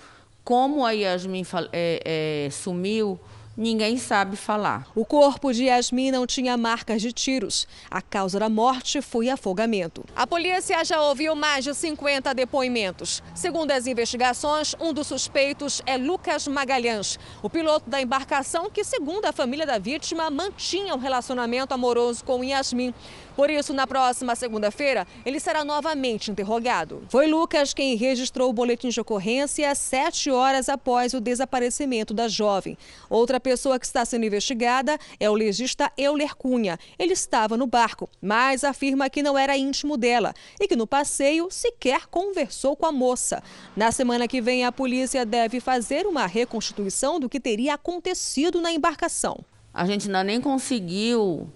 [0.44, 3.18] como a Yasmin é, é, sumiu,
[3.56, 4.86] ninguém sabe falar.
[4.94, 7.66] O corpo de Yasmin não tinha marcas de tiros.
[7.90, 10.04] A causa da morte foi afogamento.
[10.14, 13.22] A polícia já ouviu mais de 50 depoimentos.
[13.34, 19.26] Segundo as investigações, um dos suspeitos é Lucas Magalhães, o piloto da embarcação que, segundo
[19.26, 22.94] a família da vítima, mantinha um relacionamento amoroso com Yasmin.
[23.40, 27.04] Por isso, na próxima segunda-feira, ele será novamente interrogado.
[27.08, 32.76] Foi Lucas quem registrou o boletim de ocorrência sete horas após o desaparecimento da jovem.
[33.08, 36.78] Outra pessoa que está sendo investigada é o legista Euler Cunha.
[36.98, 41.48] Ele estava no barco, mas afirma que não era íntimo dela e que no passeio
[41.50, 43.42] sequer conversou com a moça.
[43.74, 48.70] Na semana que vem, a polícia deve fazer uma reconstituição do que teria acontecido na
[48.70, 49.42] embarcação.
[49.72, 51.50] A gente ainda nem conseguiu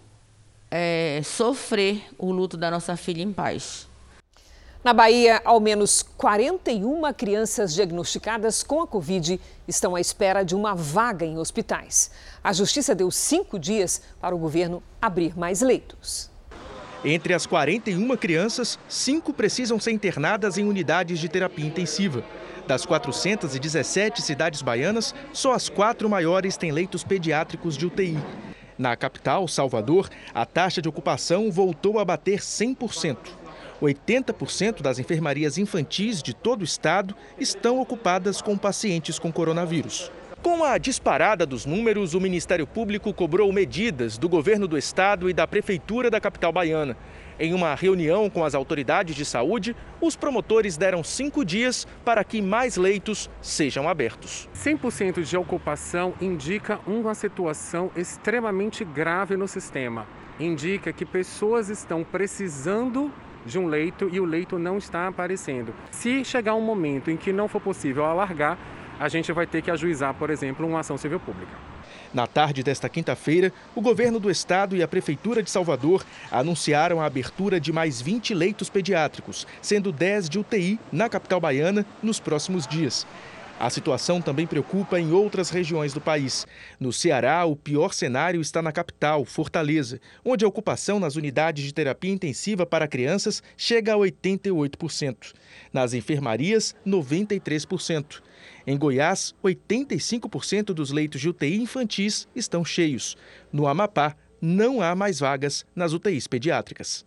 [0.76, 3.87] é, sofrer o luto da nossa filha em paz.
[4.82, 10.74] Na Bahia, ao menos 41 crianças diagnosticadas com a Covid estão à espera de uma
[10.74, 12.10] vaga em hospitais.
[12.42, 16.29] A Justiça deu cinco dias para o governo abrir mais leitos.
[17.04, 22.25] Entre as 41 crianças, cinco precisam ser internadas em unidades de terapia intensiva.
[22.66, 28.18] Das 417 cidades baianas, só as quatro maiores têm leitos pediátricos de UTI.
[28.77, 33.16] Na capital, Salvador, a taxa de ocupação voltou a bater 100%.
[33.81, 40.10] 80% das enfermarias infantis de todo o estado estão ocupadas com pacientes com coronavírus.
[40.42, 45.33] Com a disparada dos números, o Ministério Público cobrou medidas do governo do estado e
[45.33, 46.96] da prefeitura da capital baiana.
[47.38, 52.40] Em uma reunião com as autoridades de saúde, os promotores deram cinco dias para que
[52.40, 54.48] mais leitos sejam abertos.
[54.54, 60.06] 100% de ocupação indica uma situação extremamente grave no sistema.
[60.38, 63.12] Indica que pessoas estão precisando
[63.44, 65.74] de um leito e o leito não está aparecendo.
[65.90, 68.56] Se chegar um momento em que não for possível alargar,
[68.98, 71.73] a gente vai ter que ajuizar, por exemplo, uma ação civil pública.
[72.15, 77.06] Na tarde desta quinta-feira, o governo do estado e a prefeitura de Salvador anunciaram a
[77.06, 82.69] abertura de mais 20 leitos pediátricos, sendo 10 de UTI na capital baiana nos próximos
[82.69, 83.04] dias.
[83.59, 86.46] A situação também preocupa em outras regiões do país.
[86.79, 91.73] No Ceará, o pior cenário está na capital, Fortaleza, onde a ocupação nas unidades de
[91.73, 95.33] terapia intensiva para crianças chega a 88%.
[95.73, 98.23] Nas enfermarias, 93%.
[98.67, 103.17] Em Goiás, 85% dos leitos de UTI infantis estão cheios.
[103.52, 107.07] No Amapá, não há mais vagas nas UTIs pediátricas.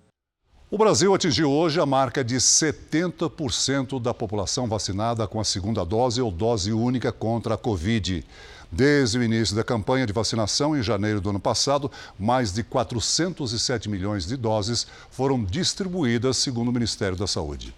[0.70, 6.22] O Brasil atingiu hoje a marca de 70% da população vacinada com a segunda dose
[6.22, 8.22] ou dose única contra a Covid.
[8.70, 11.90] Desde o início da campanha de vacinação, em janeiro do ano passado,
[12.20, 17.74] mais de 407 milhões de doses foram distribuídas, segundo o Ministério da Saúde.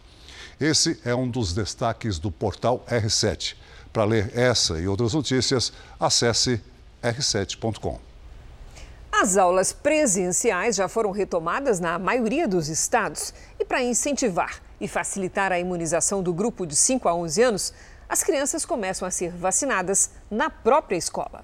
[0.60, 3.54] Esse é um dos destaques do portal R7.
[3.94, 6.60] Para ler essa e outras notícias, acesse
[7.04, 8.09] r7.com.
[9.22, 13.34] As aulas presenciais já foram retomadas na maioria dos estados.
[13.60, 17.74] E para incentivar e facilitar a imunização do grupo de 5 a 11 anos,
[18.08, 21.44] as crianças começam a ser vacinadas na própria escola.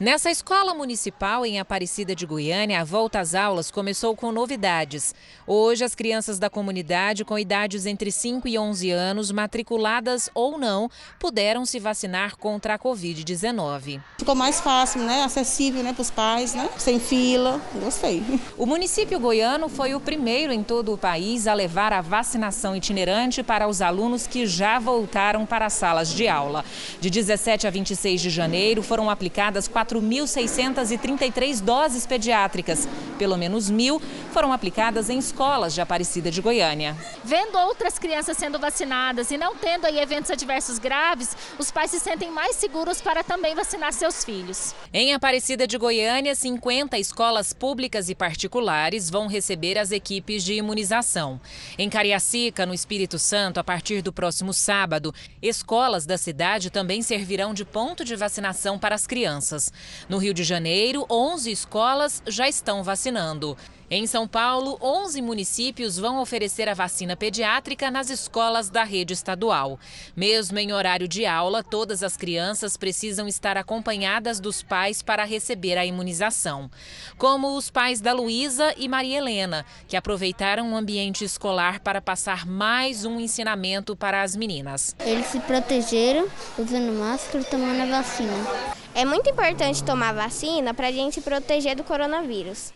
[0.00, 5.14] Nessa escola municipal em Aparecida de Goiânia, a volta às aulas começou com novidades.
[5.46, 10.90] Hoje, as crianças da comunidade com idades entre 5 e 11 anos, matriculadas ou não,
[11.20, 14.00] puderam se vacinar contra a Covid-19.
[14.18, 15.22] Ficou mais fácil, né?
[15.22, 15.92] Acessível né?
[15.92, 16.68] para os pais, né?
[16.76, 17.60] Sem fila.
[17.76, 18.20] Gostei.
[18.58, 23.44] O município goiano foi o primeiro em todo o país a levar a vacinação itinerante
[23.44, 26.64] para os alunos que já voltaram para as salas de aula.
[27.00, 29.68] De 17 a 26 de janeiro, foram aplicadas
[30.00, 32.88] 4.633 doses pediátricas.
[33.18, 34.00] Pelo menos mil
[34.32, 36.96] foram aplicadas em escolas de Aparecida de Goiânia.
[37.22, 42.00] Vendo outras crianças sendo vacinadas e não tendo aí eventos adversos graves, os pais se
[42.00, 44.74] sentem mais seguros para também vacinar seus filhos.
[44.92, 51.40] Em Aparecida de Goiânia, 50 escolas públicas e particulares vão receber as equipes de imunização.
[51.78, 57.54] Em Cariacica, no Espírito Santo, a partir do próximo sábado, escolas da cidade também servirão
[57.54, 59.72] de ponto de vacinação para as crianças.
[60.08, 63.56] No Rio de Janeiro, 11 escolas já estão vacinando.
[63.90, 69.78] Em São Paulo, 11 municípios vão oferecer a vacina pediátrica nas escolas da rede estadual.
[70.16, 75.76] Mesmo em horário de aula, todas as crianças precisam estar acompanhadas dos pais para receber
[75.76, 76.70] a imunização.
[77.18, 82.46] Como os pais da Luísa e Maria Helena, que aproveitaram o ambiente escolar para passar
[82.46, 84.96] mais um ensinamento para as meninas.
[85.00, 86.26] Eles se protegeram
[86.58, 88.83] usando máscara e tomando a vacina.
[88.96, 92.72] É muito importante tomar vacina para a gente proteger do coronavírus.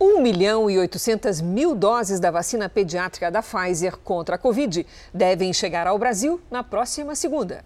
[0.00, 5.52] 1 milhão e 800 mil doses da vacina pediátrica da Pfizer contra a Covid devem
[5.52, 7.64] chegar ao Brasil na próxima segunda.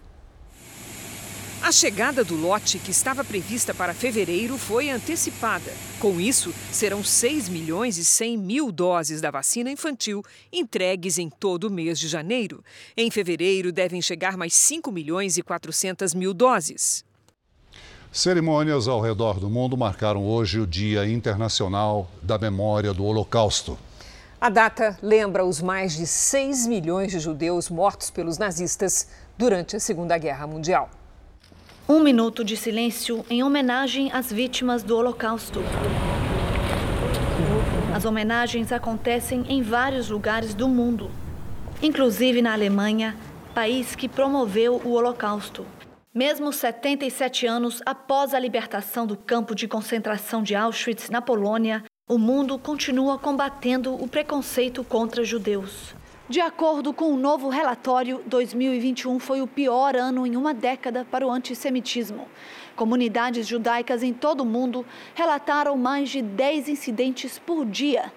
[1.63, 5.73] A chegada do lote, que estava prevista para fevereiro, foi antecipada.
[5.99, 10.21] Com isso, serão 6 milhões e 100 mil doses da vacina infantil
[10.53, 12.63] entregues em todo o mês de janeiro.
[12.95, 17.04] Em fevereiro, devem chegar mais 5 milhões e 400 mil doses.
[18.15, 23.77] Cerimônias ao redor do mundo marcaram hoje o Dia Internacional da Memória do Holocausto.
[24.39, 29.81] A data lembra os mais de 6 milhões de judeus mortos pelos nazistas durante a
[29.81, 30.89] Segunda Guerra Mundial.
[31.89, 35.59] Um minuto de silêncio em homenagem às vítimas do Holocausto.
[37.93, 41.11] As homenagens acontecem em vários lugares do mundo,
[41.83, 43.13] inclusive na Alemanha,
[43.53, 45.65] país que promoveu o Holocausto.
[46.17, 52.17] Mesmo 77 anos após a libertação do campo de concentração de Auschwitz, na Polônia, o
[52.17, 55.93] mundo continua combatendo o preconceito contra judeus.
[56.29, 61.03] De acordo com o um novo relatório, 2021 foi o pior ano em uma década
[61.03, 62.29] para o antissemitismo.
[62.77, 68.09] Comunidades judaicas em todo o mundo relataram mais de 10 incidentes por dia,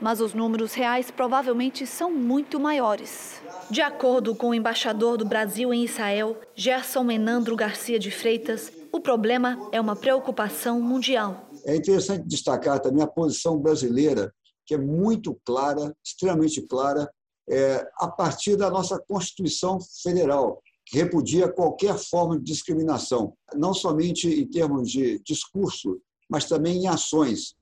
[0.00, 3.40] mas os números reais provavelmente são muito maiores.
[3.70, 9.00] De acordo com o embaixador do Brasil em Israel, Gerson Menandro Garcia de Freitas, o
[9.00, 11.50] problema é uma preocupação mundial.
[11.64, 14.32] É interessante destacar também a posição brasileira,
[14.64, 17.10] que é muito clara, extremamente clara,
[17.48, 24.28] é, a partir da nossa Constituição Federal, que repudia qualquer forma de discriminação, não somente
[24.28, 27.54] em termos de discurso, mas também em ações.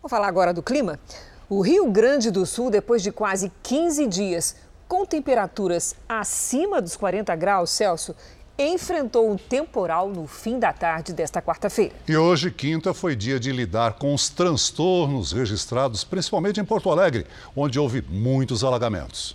[0.00, 0.98] Vou falar agora do clima.
[1.50, 4.54] O Rio Grande do Sul, depois de quase 15 dias
[4.86, 8.14] com temperaturas acima dos 40 graus Celsius,
[8.58, 11.94] enfrentou um temporal no fim da tarde desta quarta-feira.
[12.06, 17.24] E hoje, quinta, foi dia de lidar com os transtornos registrados, principalmente em Porto Alegre,
[17.56, 19.34] onde houve muitos alagamentos.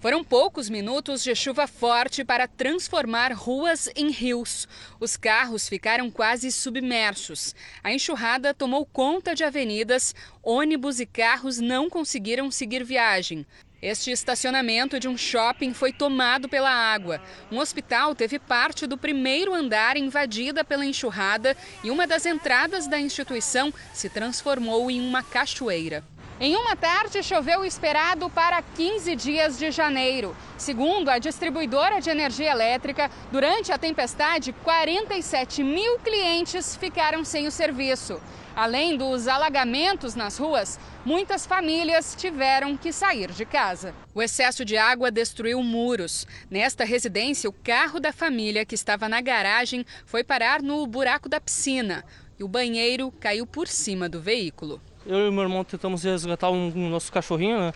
[0.00, 4.68] Foram poucos minutos de chuva forte para transformar ruas em rios.
[5.00, 7.52] Os carros ficaram quase submersos.
[7.82, 13.44] A enxurrada tomou conta de avenidas, ônibus e carros não conseguiram seguir viagem.
[13.82, 17.20] Este estacionamento de um shopping foi tomado pela água.
[17.50, 23.00] Um hospital teve parte do primeiro andar invadida pela enxurrada e uma das entradas da
[23.00, 26.04] instituição se transformou em uma cachoeira.
[26.40, 30.36] Em uma tarde, choveu o esperado para 15 dias de janeiro.
[30.56, 37.50] Segundo a distribuidora de energia elétrica, durante a tempestade, 47 mil clientes ficaram sem o
[37.50, 38.20] serviço.
[38.54, 43.92] Além dos alagamentos nas ruas, muitas famílias tiveram que sair de casa.
[44.14, 46.24] O excesso de água destruiu muros.
[46.48, 51.40] Nesta residência, o carro da família que estava na garagem foi parar no buraco da
[51.40, 52.04] piscina
[52.38, 56.54] e o banheiro caiu por cima do veículo eu e meu irmão tentamos resgatar o
[56.54, 57.72] um, um nosso cachorrinho, né?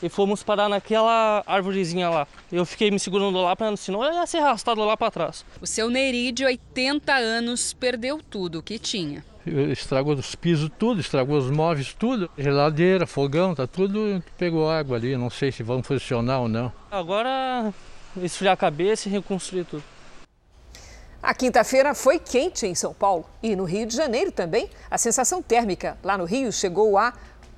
[0.00, 2.28] E fomos parar naquela árvorezinha lá.
[2.52, 5.44] Eu fiquei me segurando lá, para senão eu ia ser arrastado lá para trás.
[5.60, 9.24] O seu Neiri, de 80 anos, perdeu tudo o que tinha.
[9.44, 12.30] Estragou os pisos tudo, estragou os móveis tudo.
[12.38, 15.16] Geladeira, fogão, tá tudo pegou água ali.
[15.16, 16.72] Não sei se vão funcionar ou não.
[16.90, 17.72] Agora
[18.22, 19.82] esfriar a cabeça e reconstruir tudo.
[21.20, 24.70] A quinta-feira foi quente em São Paulo e no Rio de Janeiro também.
[24.88, 27.12] A sensação térmica lá no Rio chegou a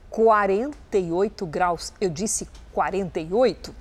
[0.08, 1.92] 48 graus.
[2.00, 3.74] Eu disse 48.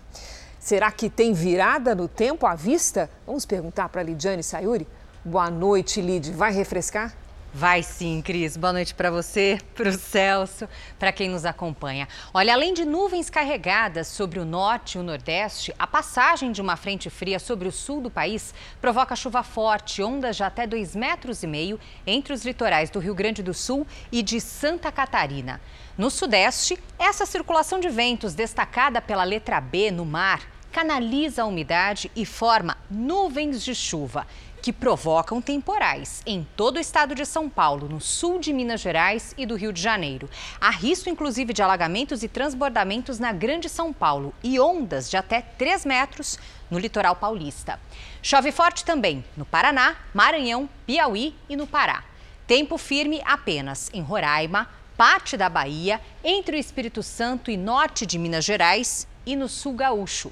[0.60, 3.10] Será que tem virada no tempo à vista?
[3.26, 4.86] Vamos perguntar para Lidiane Sayuri.
[5.24, 6.34] Boa noite, Lid.
[6.34, 7.16] Vai refrescar?
[7.52, 8.56] Vai sim, Cris.
[8.56, 10.70] Boa noite para você, para o Celso,
[11.00, 12.08] para quem nos acompanha.
[12.32, 16.76] Olha, além de nuvens carregadas sobre o norte e o nordeste, a passagem de uma
[16.76, 21.42] frente fria sobre o sul do país provoca chuva forte, ondas de até 2,5 metros
[21.42, 25.60] e meio entre os litorais do Rio Grande do Sul e de Santa Catarina.
[25.98, 30.40] No sudeste, essa circulação de ventos destacada pela letra B no mar
[30.72, 34.28] canaliza a umidade e forma nuvens de chuva
[34.62, 39.34] que provocam temporais em todo o estado de São Paulo, no sul de Minas Gerais
[39.38, 40.30] e do Rio de Janeiro.
[40.60, 45.42] Há risco, inclusive, de alagamentos e transbordamentos na Grande São Paulo e ondas de até
[45.42, 46.38] 3 metros
[46.70, 47.80] no litoral paulista.
[48.22, 52.04] Chove forte também no Paraná, Maranhão, Piauí e no Pará.
[52.46, 58.18] Tempo firme apenas em Roraima, parte da Bahia, entre o Espírito Santo e norte de
[58.18, 60.32] Minas Gerais e no sul gaúcho.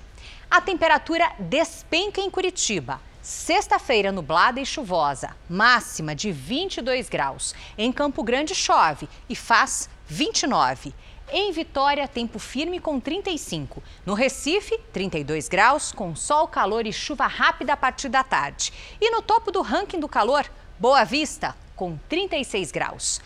[0.49, 7.53] A temperatura despenca em Curitiba Sexta-feira, nublada e chuvosa, máxima de 22 graus.
[7.78, 10.95] Em Campo Grande, chove e faz 29.
[11.30, 13.84] Em Vitória, tempo firme com 35.
[14.05, 18.71] No Recife, 32 graus, com sol, calor e chuva rápida a partir da tarde.
[19.01, 20.49] E no topo do ranking do calor,
[20.80, 23.19] Boa Vista, com 36 graus.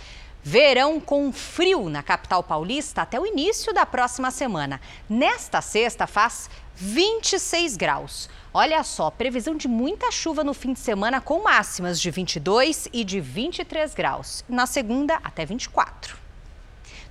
[0.44, 4.82] Verão com frio na capital paulista até o início da próxima semana.
[5.08, 8.28] Nesta sexta, faz 26 graus.
[8.54, 13.06] Olha só, previsão de muita chuva no fim de semana com máximas de 22 e
[13.06, 14.44] de 23 graus.
[14.50, 16.18] Na segunda, até 24.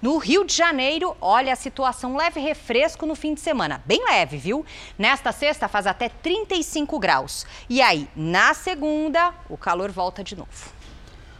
[0.03, 3.82] No Rio de Janeiro, olha a situação leve refresco no fim de semana.
[3.86, 4.66] Bem leve, viu?
[4.99, 7.47] Nesta sexta faz até 35 graus.
[7.70, 10.51] E aí, na segunda, o calor volta de novo.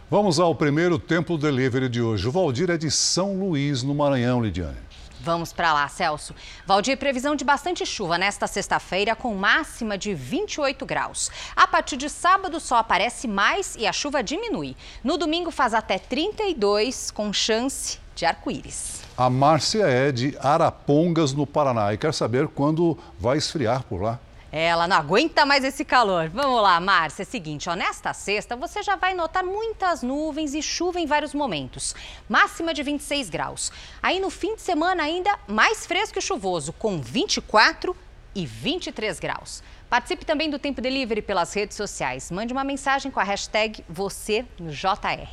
[0.09, 2.27] Vamos ao primeiro Tempo Delivery de hoje.
[2.27, 4.90] O Valdir é de São Luís, no Maranhão, Lidiane.
[5.23, 6.33] Vamos para lá, Celso.
[6.65, 11.29] Valdir, previsão de bastante chuva nesta sexta-feira, com máxima de 28 graus.
[11.55, 14.75] A partir de sábado, só aparece mais e a chuva diminui.
[15.03, 19.01] No domingo, faz até 32, com chance de arco-íris.
[19.15, 24.19] A Márcia é de Arapongas, no Paraná, e quer saber quando vai esfriar por lá.
[24.51, 26.29] Ela não aguenta mais esse calor.
[26.29, 27.23] Vamos lá, Márcia.
[27.23, 31.05] É o seguinte, ó, nesta sexta você já vai notar muitas nuvens e chuva em
[31.05, 31.95] vários momentos.
[32.27, 33.71] Máxima de 26 graus.
[34.03, 37.95] Aí no fim de semana ainda mais fresco e chuvoso, com 24
[38.35, 39.63] e 23 graus.
[39.89, 42.29] Participe também do Tempo Delivery pelas redes sociais.
[42.29, 45.29] Mande uma mensagem com a hashtag você no JR.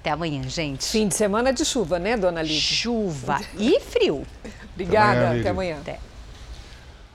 [0.00, 0.84] Até amanhã, gente.
[0.84, 2.60] Fim de semana de chuva, né, dona Lívia?
[2.60, 4.26] Chuva e frio.
[4.74, 5.40] Obrigada.
[5.40, 5.78] Até amanhã.
[5.80, 5.98] Até.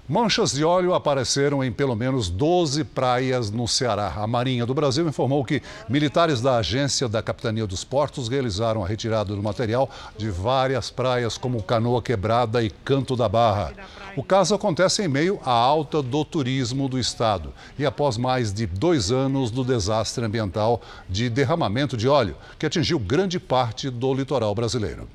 [0.09, 4.11] Manchas de óleo apareceram em pelo menos 12 praias no Ceará.
[4.17, 8.87] A Marinha do Brasil informou que militares da agência da Capitania dos Portos realizaram a
[8.87, 9.87] retirada do material
[10.17, 13.71] de várias praias, como Canoa Quebrada e Canto da Barra.
[14.17, 18.65] O caso acontece em meio à alta do turismo do estado e após mais de
[18.65, 24.55] dois anos do desastre ambiental de derramamento de óleo, que atingiu grande parte do litoral
[24.55, 25.07] brasileiro.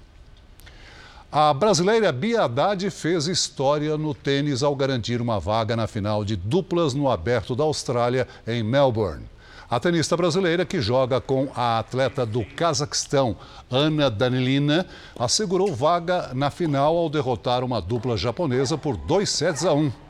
[1.36, 6.36] A brasileira Bia Haddad fez história no tênis ao garantir uma vaga na final de
[6.36, 9.24] duplas no Aberto da Austrália, em Melbourne.
[9.68, 13.36] A tenista brasileira, que joga com a atleta do Cazaquistão,
[13.68, 14.86] Ana Danilina,
[15.18, 20.03] assegurou vaga na final ao derrotar uma dupla japonesa por 2 sets a 1.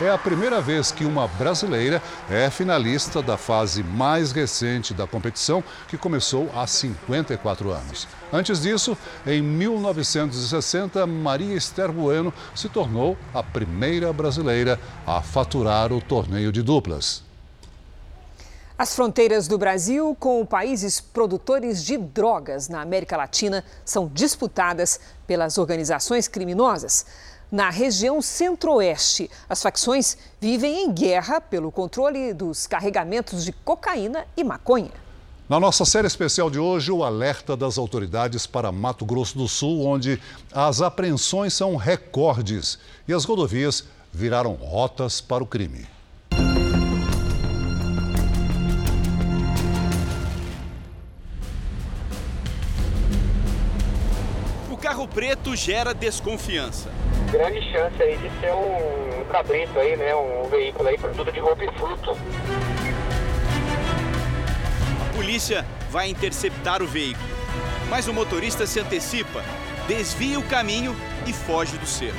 [0.00, 5.62] É a primeira vez que uma brasileira é finalista da fase mais recente da competição,
[5.88, 8.06] que começou há 54 anos.
[8.32, 8.96] Antes disso,
[9.26, 16.62] em 1960, Maria Esther Bueno se tornou a primeira brasileira a faturar o torneio de
[16.62, 17.24] duplas.
[18.78, 25.58] As fronteiras do Brasil com países produtores de drogas na América Latina são disputadas pelas
[25.58, 27.04] organizações criminosas.
[27.50, 34.44] Na região centro-oeste, as facções vivem em guerra pelo controle dos carregamentos de cocaína e
[34.44, 34.92] maconha.
[35.48, 39.86] Na nossa série especial de hoje, o alerta das autoridades para Mato Grosso do Sul,
[39.86, 40.20] onde
[40.52, 42.78] as apreensões são recordes
[43.08, 45.86] e as rodovias viraram rotas para o crime.
[55.14, 56.90] Preto gera desconfiança
[57.28, 60.14] grande chance aí de ser um cabrito aí, né?
[60.14, 62.16] Um veículo aí produto de roupa e fruto.
[65.02, 67.28] A polícia vai interceptar o veículo,
[67.90, 69.42] mas o motorista se antecipa,
[69.86, 70.96] desvia o caminho
[71.26, 72.18] e foge do cerco.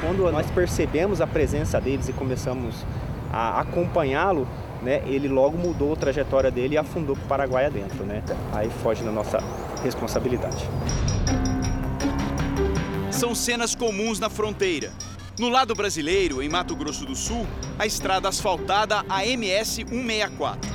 [0.00, 2.84] Quando nós percebemos a presença deles e começamos
[3.32, 4.46] a acompanhá-lo,
[4.82, 8.22] né, ele logo mudou a trajetória dele e afundou para o Paraguai adentro, né?
[8.52, 9.38] Aí foge da nossa
[9.82, 10.68] responsabilidade
[13.24, 14.92] são cenas comuns na fronteira.
[15.38, 17.46] No lado brasileiro, em Mato Grosso do Sul,
[17.78, 20.70] a estrada asfaltada a MS 164.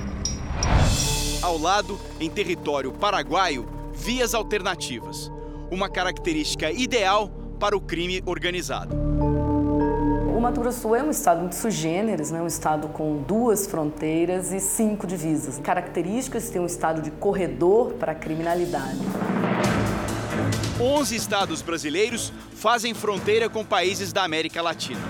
[1.44, 5.32] Ao lado, em território paraguaio, vias alternativas.
[5.70, 7.30] Uma característica ideal
[7.60, 8.96] para o crime organizado.
[10.36, 12.42] O Mato Grosso do Sul é um estado muito sugêneres, né?
[12.42, 15.60] um estado com duas fronteiras e cinco divisas.
[15.60, 18.98] Características de ter um estado de corredor para a criminalidade.
[20.80, 25.02] 11 estados brasileiros fazem fronteira com países da América Latina.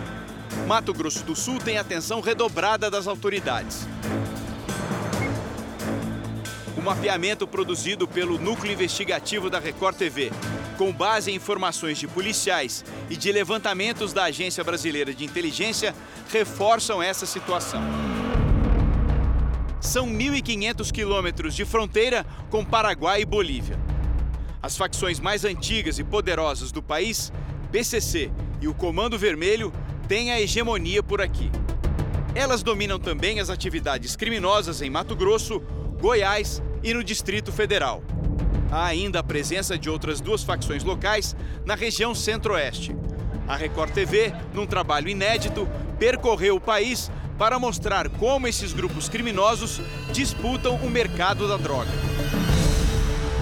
[0.65, 3.88] Mato Grosso do Sul tem atenção redobrada das autoridades.
[6.76, 10.32] O mapeamento produzido pelo Núcleo Investigativo da Record TV,
[10.76, 15.93] com base em informações de policiais e de levantamentos da Agência Brasileira de Inteligência,
[16.32, 17.82] reforçam essa situação.
[19.80, 23.89] São 1.500 quilômetros de fronteira com Paraguai e Bolívia.
[24.62, 27.32] As facções mais antigas e poderosas do país,
[27.72, 28.30] PCC
[28.62, 29.72] e o Comando Vermelho,
[30.07, 31.49] têm a hegemonia por aqui.
[32.36, 35.62] Elas dominam também as atividades criminosas em Mato Grosso,
[36.01, 38.03] Goiás e no Distrito Federal.
[38.70, 41.36] Há ainda a presença de outras duas facções locais
[41.66, 42.93] na região centro-oeste.
[43.47, 49.82] A Record TV, num trabalho inédito, percorreu o país para mostrar como esses grupos criminosos
[50.12, 51.89] disputam o mercado da droga.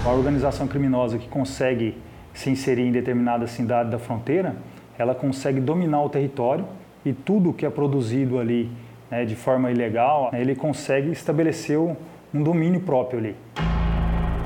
[0.04, 1.96] A organização criminosa que consegue
[2.32, 4.56] se inserir em determinada cidade da fronteira,
[4.98, 6.64] ela consegue dominar o território
[7.04, 8.70] e tudo que é produzido ali
[9.10, 11.96] né, de forma ilegal, ele consegue estabelecer um
[12.42, 13.36] domínio próprio ali.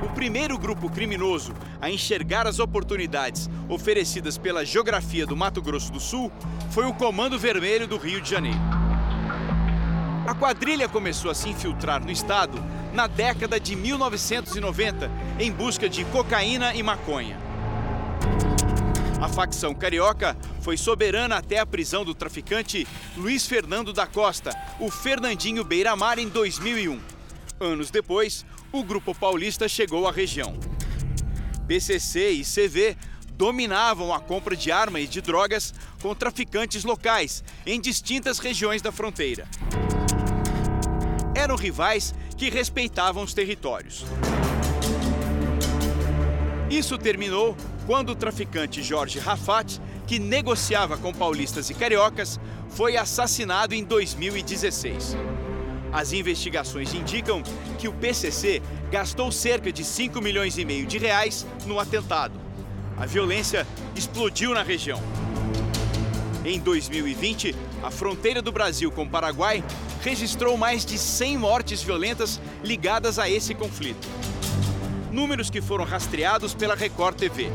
[0.02, 6.00] O primeiro grupo criminoso a enxergar as oportunidades oferecidas pela geografia do Mato Grosso do
[6.00, 6.30] Sul
[6.70, 8.91] foi o Comando Vermelho do Rio de Janeiro.
[10.24, 12.62] A quadrilha começou a se infiltrar no estado
[12.94, 15.10] na década de 1990
[15.40, 17.36] em busca de cocaína e maconha.
[19.20, 24.90] A facção carioca foi soberana até a prisão do traficante Luiz Fernando da Costa, o
[24.90, 27.00] Fernandinho Beiramar, em 2001.
[27.58, 30.54] Anos depois, o grupo paulista chegou à região.
[31.64, 32.96] BCC e CV
[33.34, 38.92] dominavam a compra de armas e de drogas com traficantes locais em distintas regiões da
[38.92, 39.48] fronteira.
[41.42, 44.04] Eram rivais que respeitavam os territórios.
[46.70, 52.38] Isso terminou quando o traficante Jorge Rafat, que negociava com paulistas e cariocas,
[52.70, 55.16] foi assassinado em 2016.
[55.92, 57.42] As investigações indicam
[57.76, 58.62] que o PCC
[58.92, 62.38] gastou cerca de 5 milhões e meio de reais no atentado.
[62.96, 63.66] A violência
[63.96, 65.02] explodiu na região.
[66.44, 69.64] Em 2020, a fronteira do Brasil com o Paraguai
[70.02, 74.06] registrou mais de 100 mortes violentas ligadas a esse conflito.
[75.10, 77.50] Números que foram rastreados pela Record TV.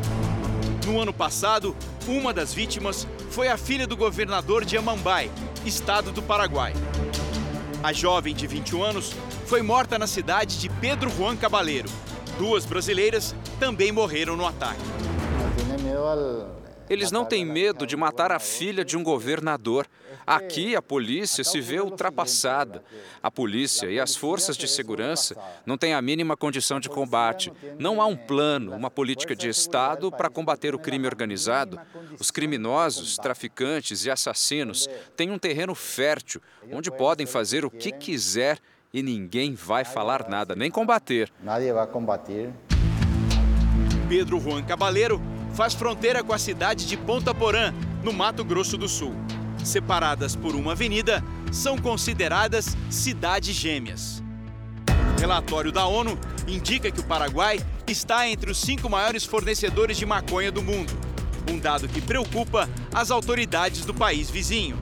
[0.85, 1.75] No ano passado,
[2.07, 5.29] uma das vítimas foi a filha do governador de Amambai,
[5.65, 6.73] estado do Paraguai.
[7.83, 9.13] A jovem de 21 anos
[9.45, 11.89] foi morta na cidade de Pedro Juan Cabaleiro.
[12.37, 14.81] Duas brasileiras também morreram no ataque.
[16.89, 19.87] Eles não têm medo de matar a filha de um governador.
[20.25, 22.83] Aqui a polícia se vê ultrapassada.
[23.21, 25.35] A polícia e as forças de segurança
[25.65, 27.51] não têm a mínima condição de combate.
[27.77, 31.79] Não há um plano, uma política de Estado para combater o crime organizado.
[32.19, 38.59] Os criminosos, traficantes e assassinos têm um terreno fértil onde podem fazer o que quiser
[38.93, 41.31] e ninguém vai falar nada, nem combater.
[41.43, 42.53] Nadie vai combater.
[44.07, 45.21] Pedro Juan Cabaleiro
[45.57, 49.15] faz fronteira com a cidade de Ponta Porã, no Mato Grosso do Sul.
[49.63, 54.21] Separadas por uma avenida, são consideradas cidades gêmeas.
[55.19, 56.15] Relatório da ONU
[56.47, 60.93] indica que o Paraguai está entre os cinco maiores fornecedores de maconha do mundo,
[61.51, 64.77] um dado que preocupa as autoridades do país vizinho.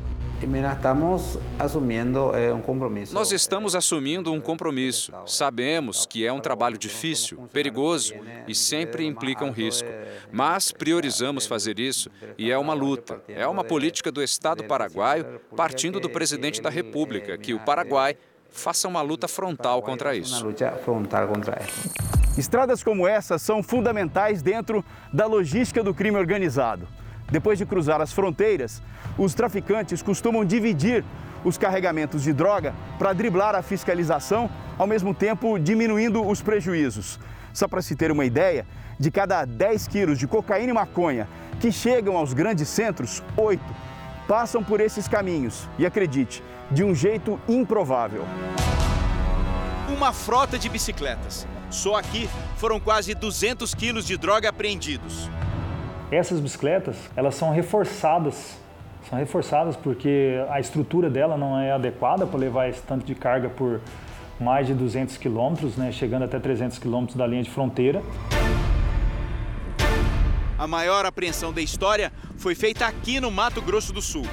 [0.45, 3.13] Estamos assumindo um compromisso.
[3.13, 5.11] Nós estamos assumindo um compromisso.
[5.25, 8.13] Sabemos que é um trabalho difícil, perigoso
[8.47, 9.87] e sempre implica um risco.
[10.31, 13.21] Mas priorizamos fazer isso e é uma luta.
[13.27, 18.15] É uma política do Estado paraguaio, partindo do presidente da República, que o Paraguai
[18.49, 20.37] faça uma luta frontal contra isso.
[20.37, 21.89] Uma luta frontal contra isso.
[22.37, 26.87] Estradas como essa são fundamentais dentro da logística do crime organizado.
[27.31, 28.81] Depois de cruzar as fronteiras,
[29.17, 31.03] os traficantes costumam dividir
[31.43, 37.19] os carregamentos de droga para driblar a fiscalização, ao mesmo tempo diminuindo os prejuízos.
[37.53, 38.65] Só para se ter uma ideia,
[38.99, 41.27] de cada 10 quilos de cocaína e maconha
[41.59, 43.63] que chegam aos grandes centros, 8
[44.27, 45.67] passam por esses caminhos.
[45.77, 48.25] E acredite, de um jeito improvável.
[49.95, 51.47] Uma frota de bicicletas.
[51.69, 55.29] Só aqui foram quase 200 quilos de droga apreendidos.
[56.11, 58.57] Essas bicicletas, elas são reforçadas,
[59.09, 63.49] são reforçadas porque a estrutura dela não é adequada para levar esse tanto de carga
[63.49, 63.81] por
[64.39, 68.03] mais de 200 quilômetros, né, chegando até 300 quilômetros da linha de fronteira.
[70.57, 74.25] A maior apreensão da história foi feita aqui no Mato Grosso do Sul.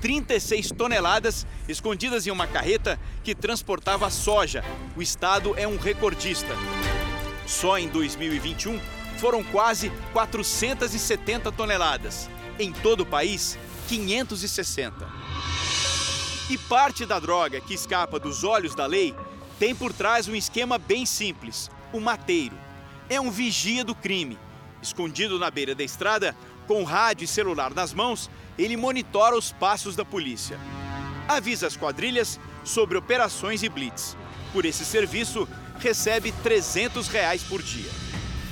[0.00, 4.62] 36 toneladas escondidas em uma carreta que transportava soja.
[4.94, 6.54] O estado é um recordista.
[7.46, 8.78] Só em 2021
[9.18, 12.28] foram quase 470 toneladas.
[12.58, 13.58] Em todo o país,
[13.88, 15.06] 560.
[16.50, 19.14] E parte da droga que escapa dos olhos da lei
[19.58, 22.56] tem por trás um esquema bem simples: o mateiro.
[23.08, 24.38] É um vigia do crime.
[24.82, 26.36] Escondido na beira da estrada,
[26.66, 30.58] com rádio e celular nas mãos, ele monitora os passos da polícia.
[31.26, 34.16] Avisa as quadrilhas sobre operações e blitz.
[34.52, 35.48] Por esse serviço,
[35.78, 38.03] recebe 300 reais por dia.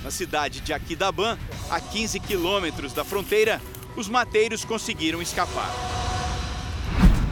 [0.02, 1.38] Na cidade de Aquidabã,
[1.70, 3.60] a 15 quilômetros da fronteira,
[3.96, 5.70] os mateiros conseguiram escapar.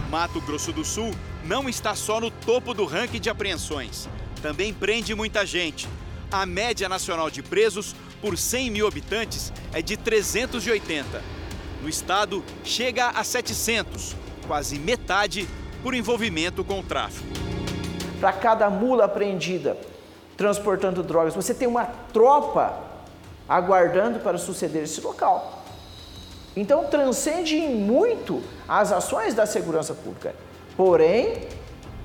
[0.09, 1.13] Mato Grosso do Sul
[1.45, 4.09] não está só no topo do ranking de apreensões.
[4.41, 5.89] Também prende muita gente.
[6.31, 11.23] A média nacional de presos por 100 mil habitantes é de 380.
[11.83, 14.15] No estado, chega a 700,
[14.47, 15.49] quase metade
[15.83, 17.27] por envolvimento com o tráfico.
[18.21, 19.77] Para cada mula apreendida
[20.41, 21.85] transportando drogas, você tem uma
[22.15, 22.73] tropa
[23.47, 25.65] aguardando para suceder esse local.
[26.57, 30.35] Então, transcende em muito as ações da segurança pública.
[30.79, 31.47] Porém,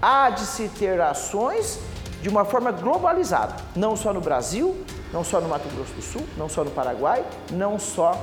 [0.02, 1.80] há de se ter ações
[2.22, 4.84] de uma forma globalizada, não só no Brasil,
[5.14, 7.24] não só no Mato Grosso do Sul, não só no Paraguai,
[7.54, 8.20] não só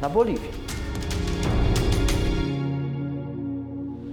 [0.00, 0.50] na Bolívia.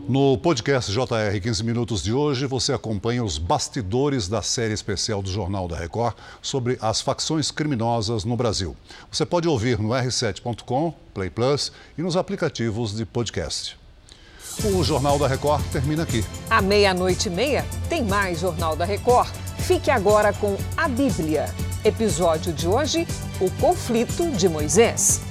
[0.08, 5.32] No podcast JR 15 Minutos de hoje, você acompanha os bastidores da série especial do
[5.32, 8.76] Jornal da Record sobre as facções criminosas no Brasil.
[9.10, 13.78] Você pode ouvir no r7.com, Play Plus e nos aplicativos de podcast.
[14.66, 16.24] O Jornal da Record termina aqui.
[16.50, 19.30] À meia-noite e meia, tem mais Jornal da Record.
[19.60, 21.46] Fique agora com a Bíblia.
[21.86, 23.08] Episódio de hoje:
[23.40, 25.22] O conflito de Moisés.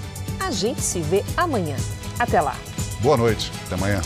[0.41, 1.77] A gente se vê amanhã.
[2.19, 2.57] Até lá.
[3.03, 3.53] Boa noite.
[3.67, 4.01] Até amanhã.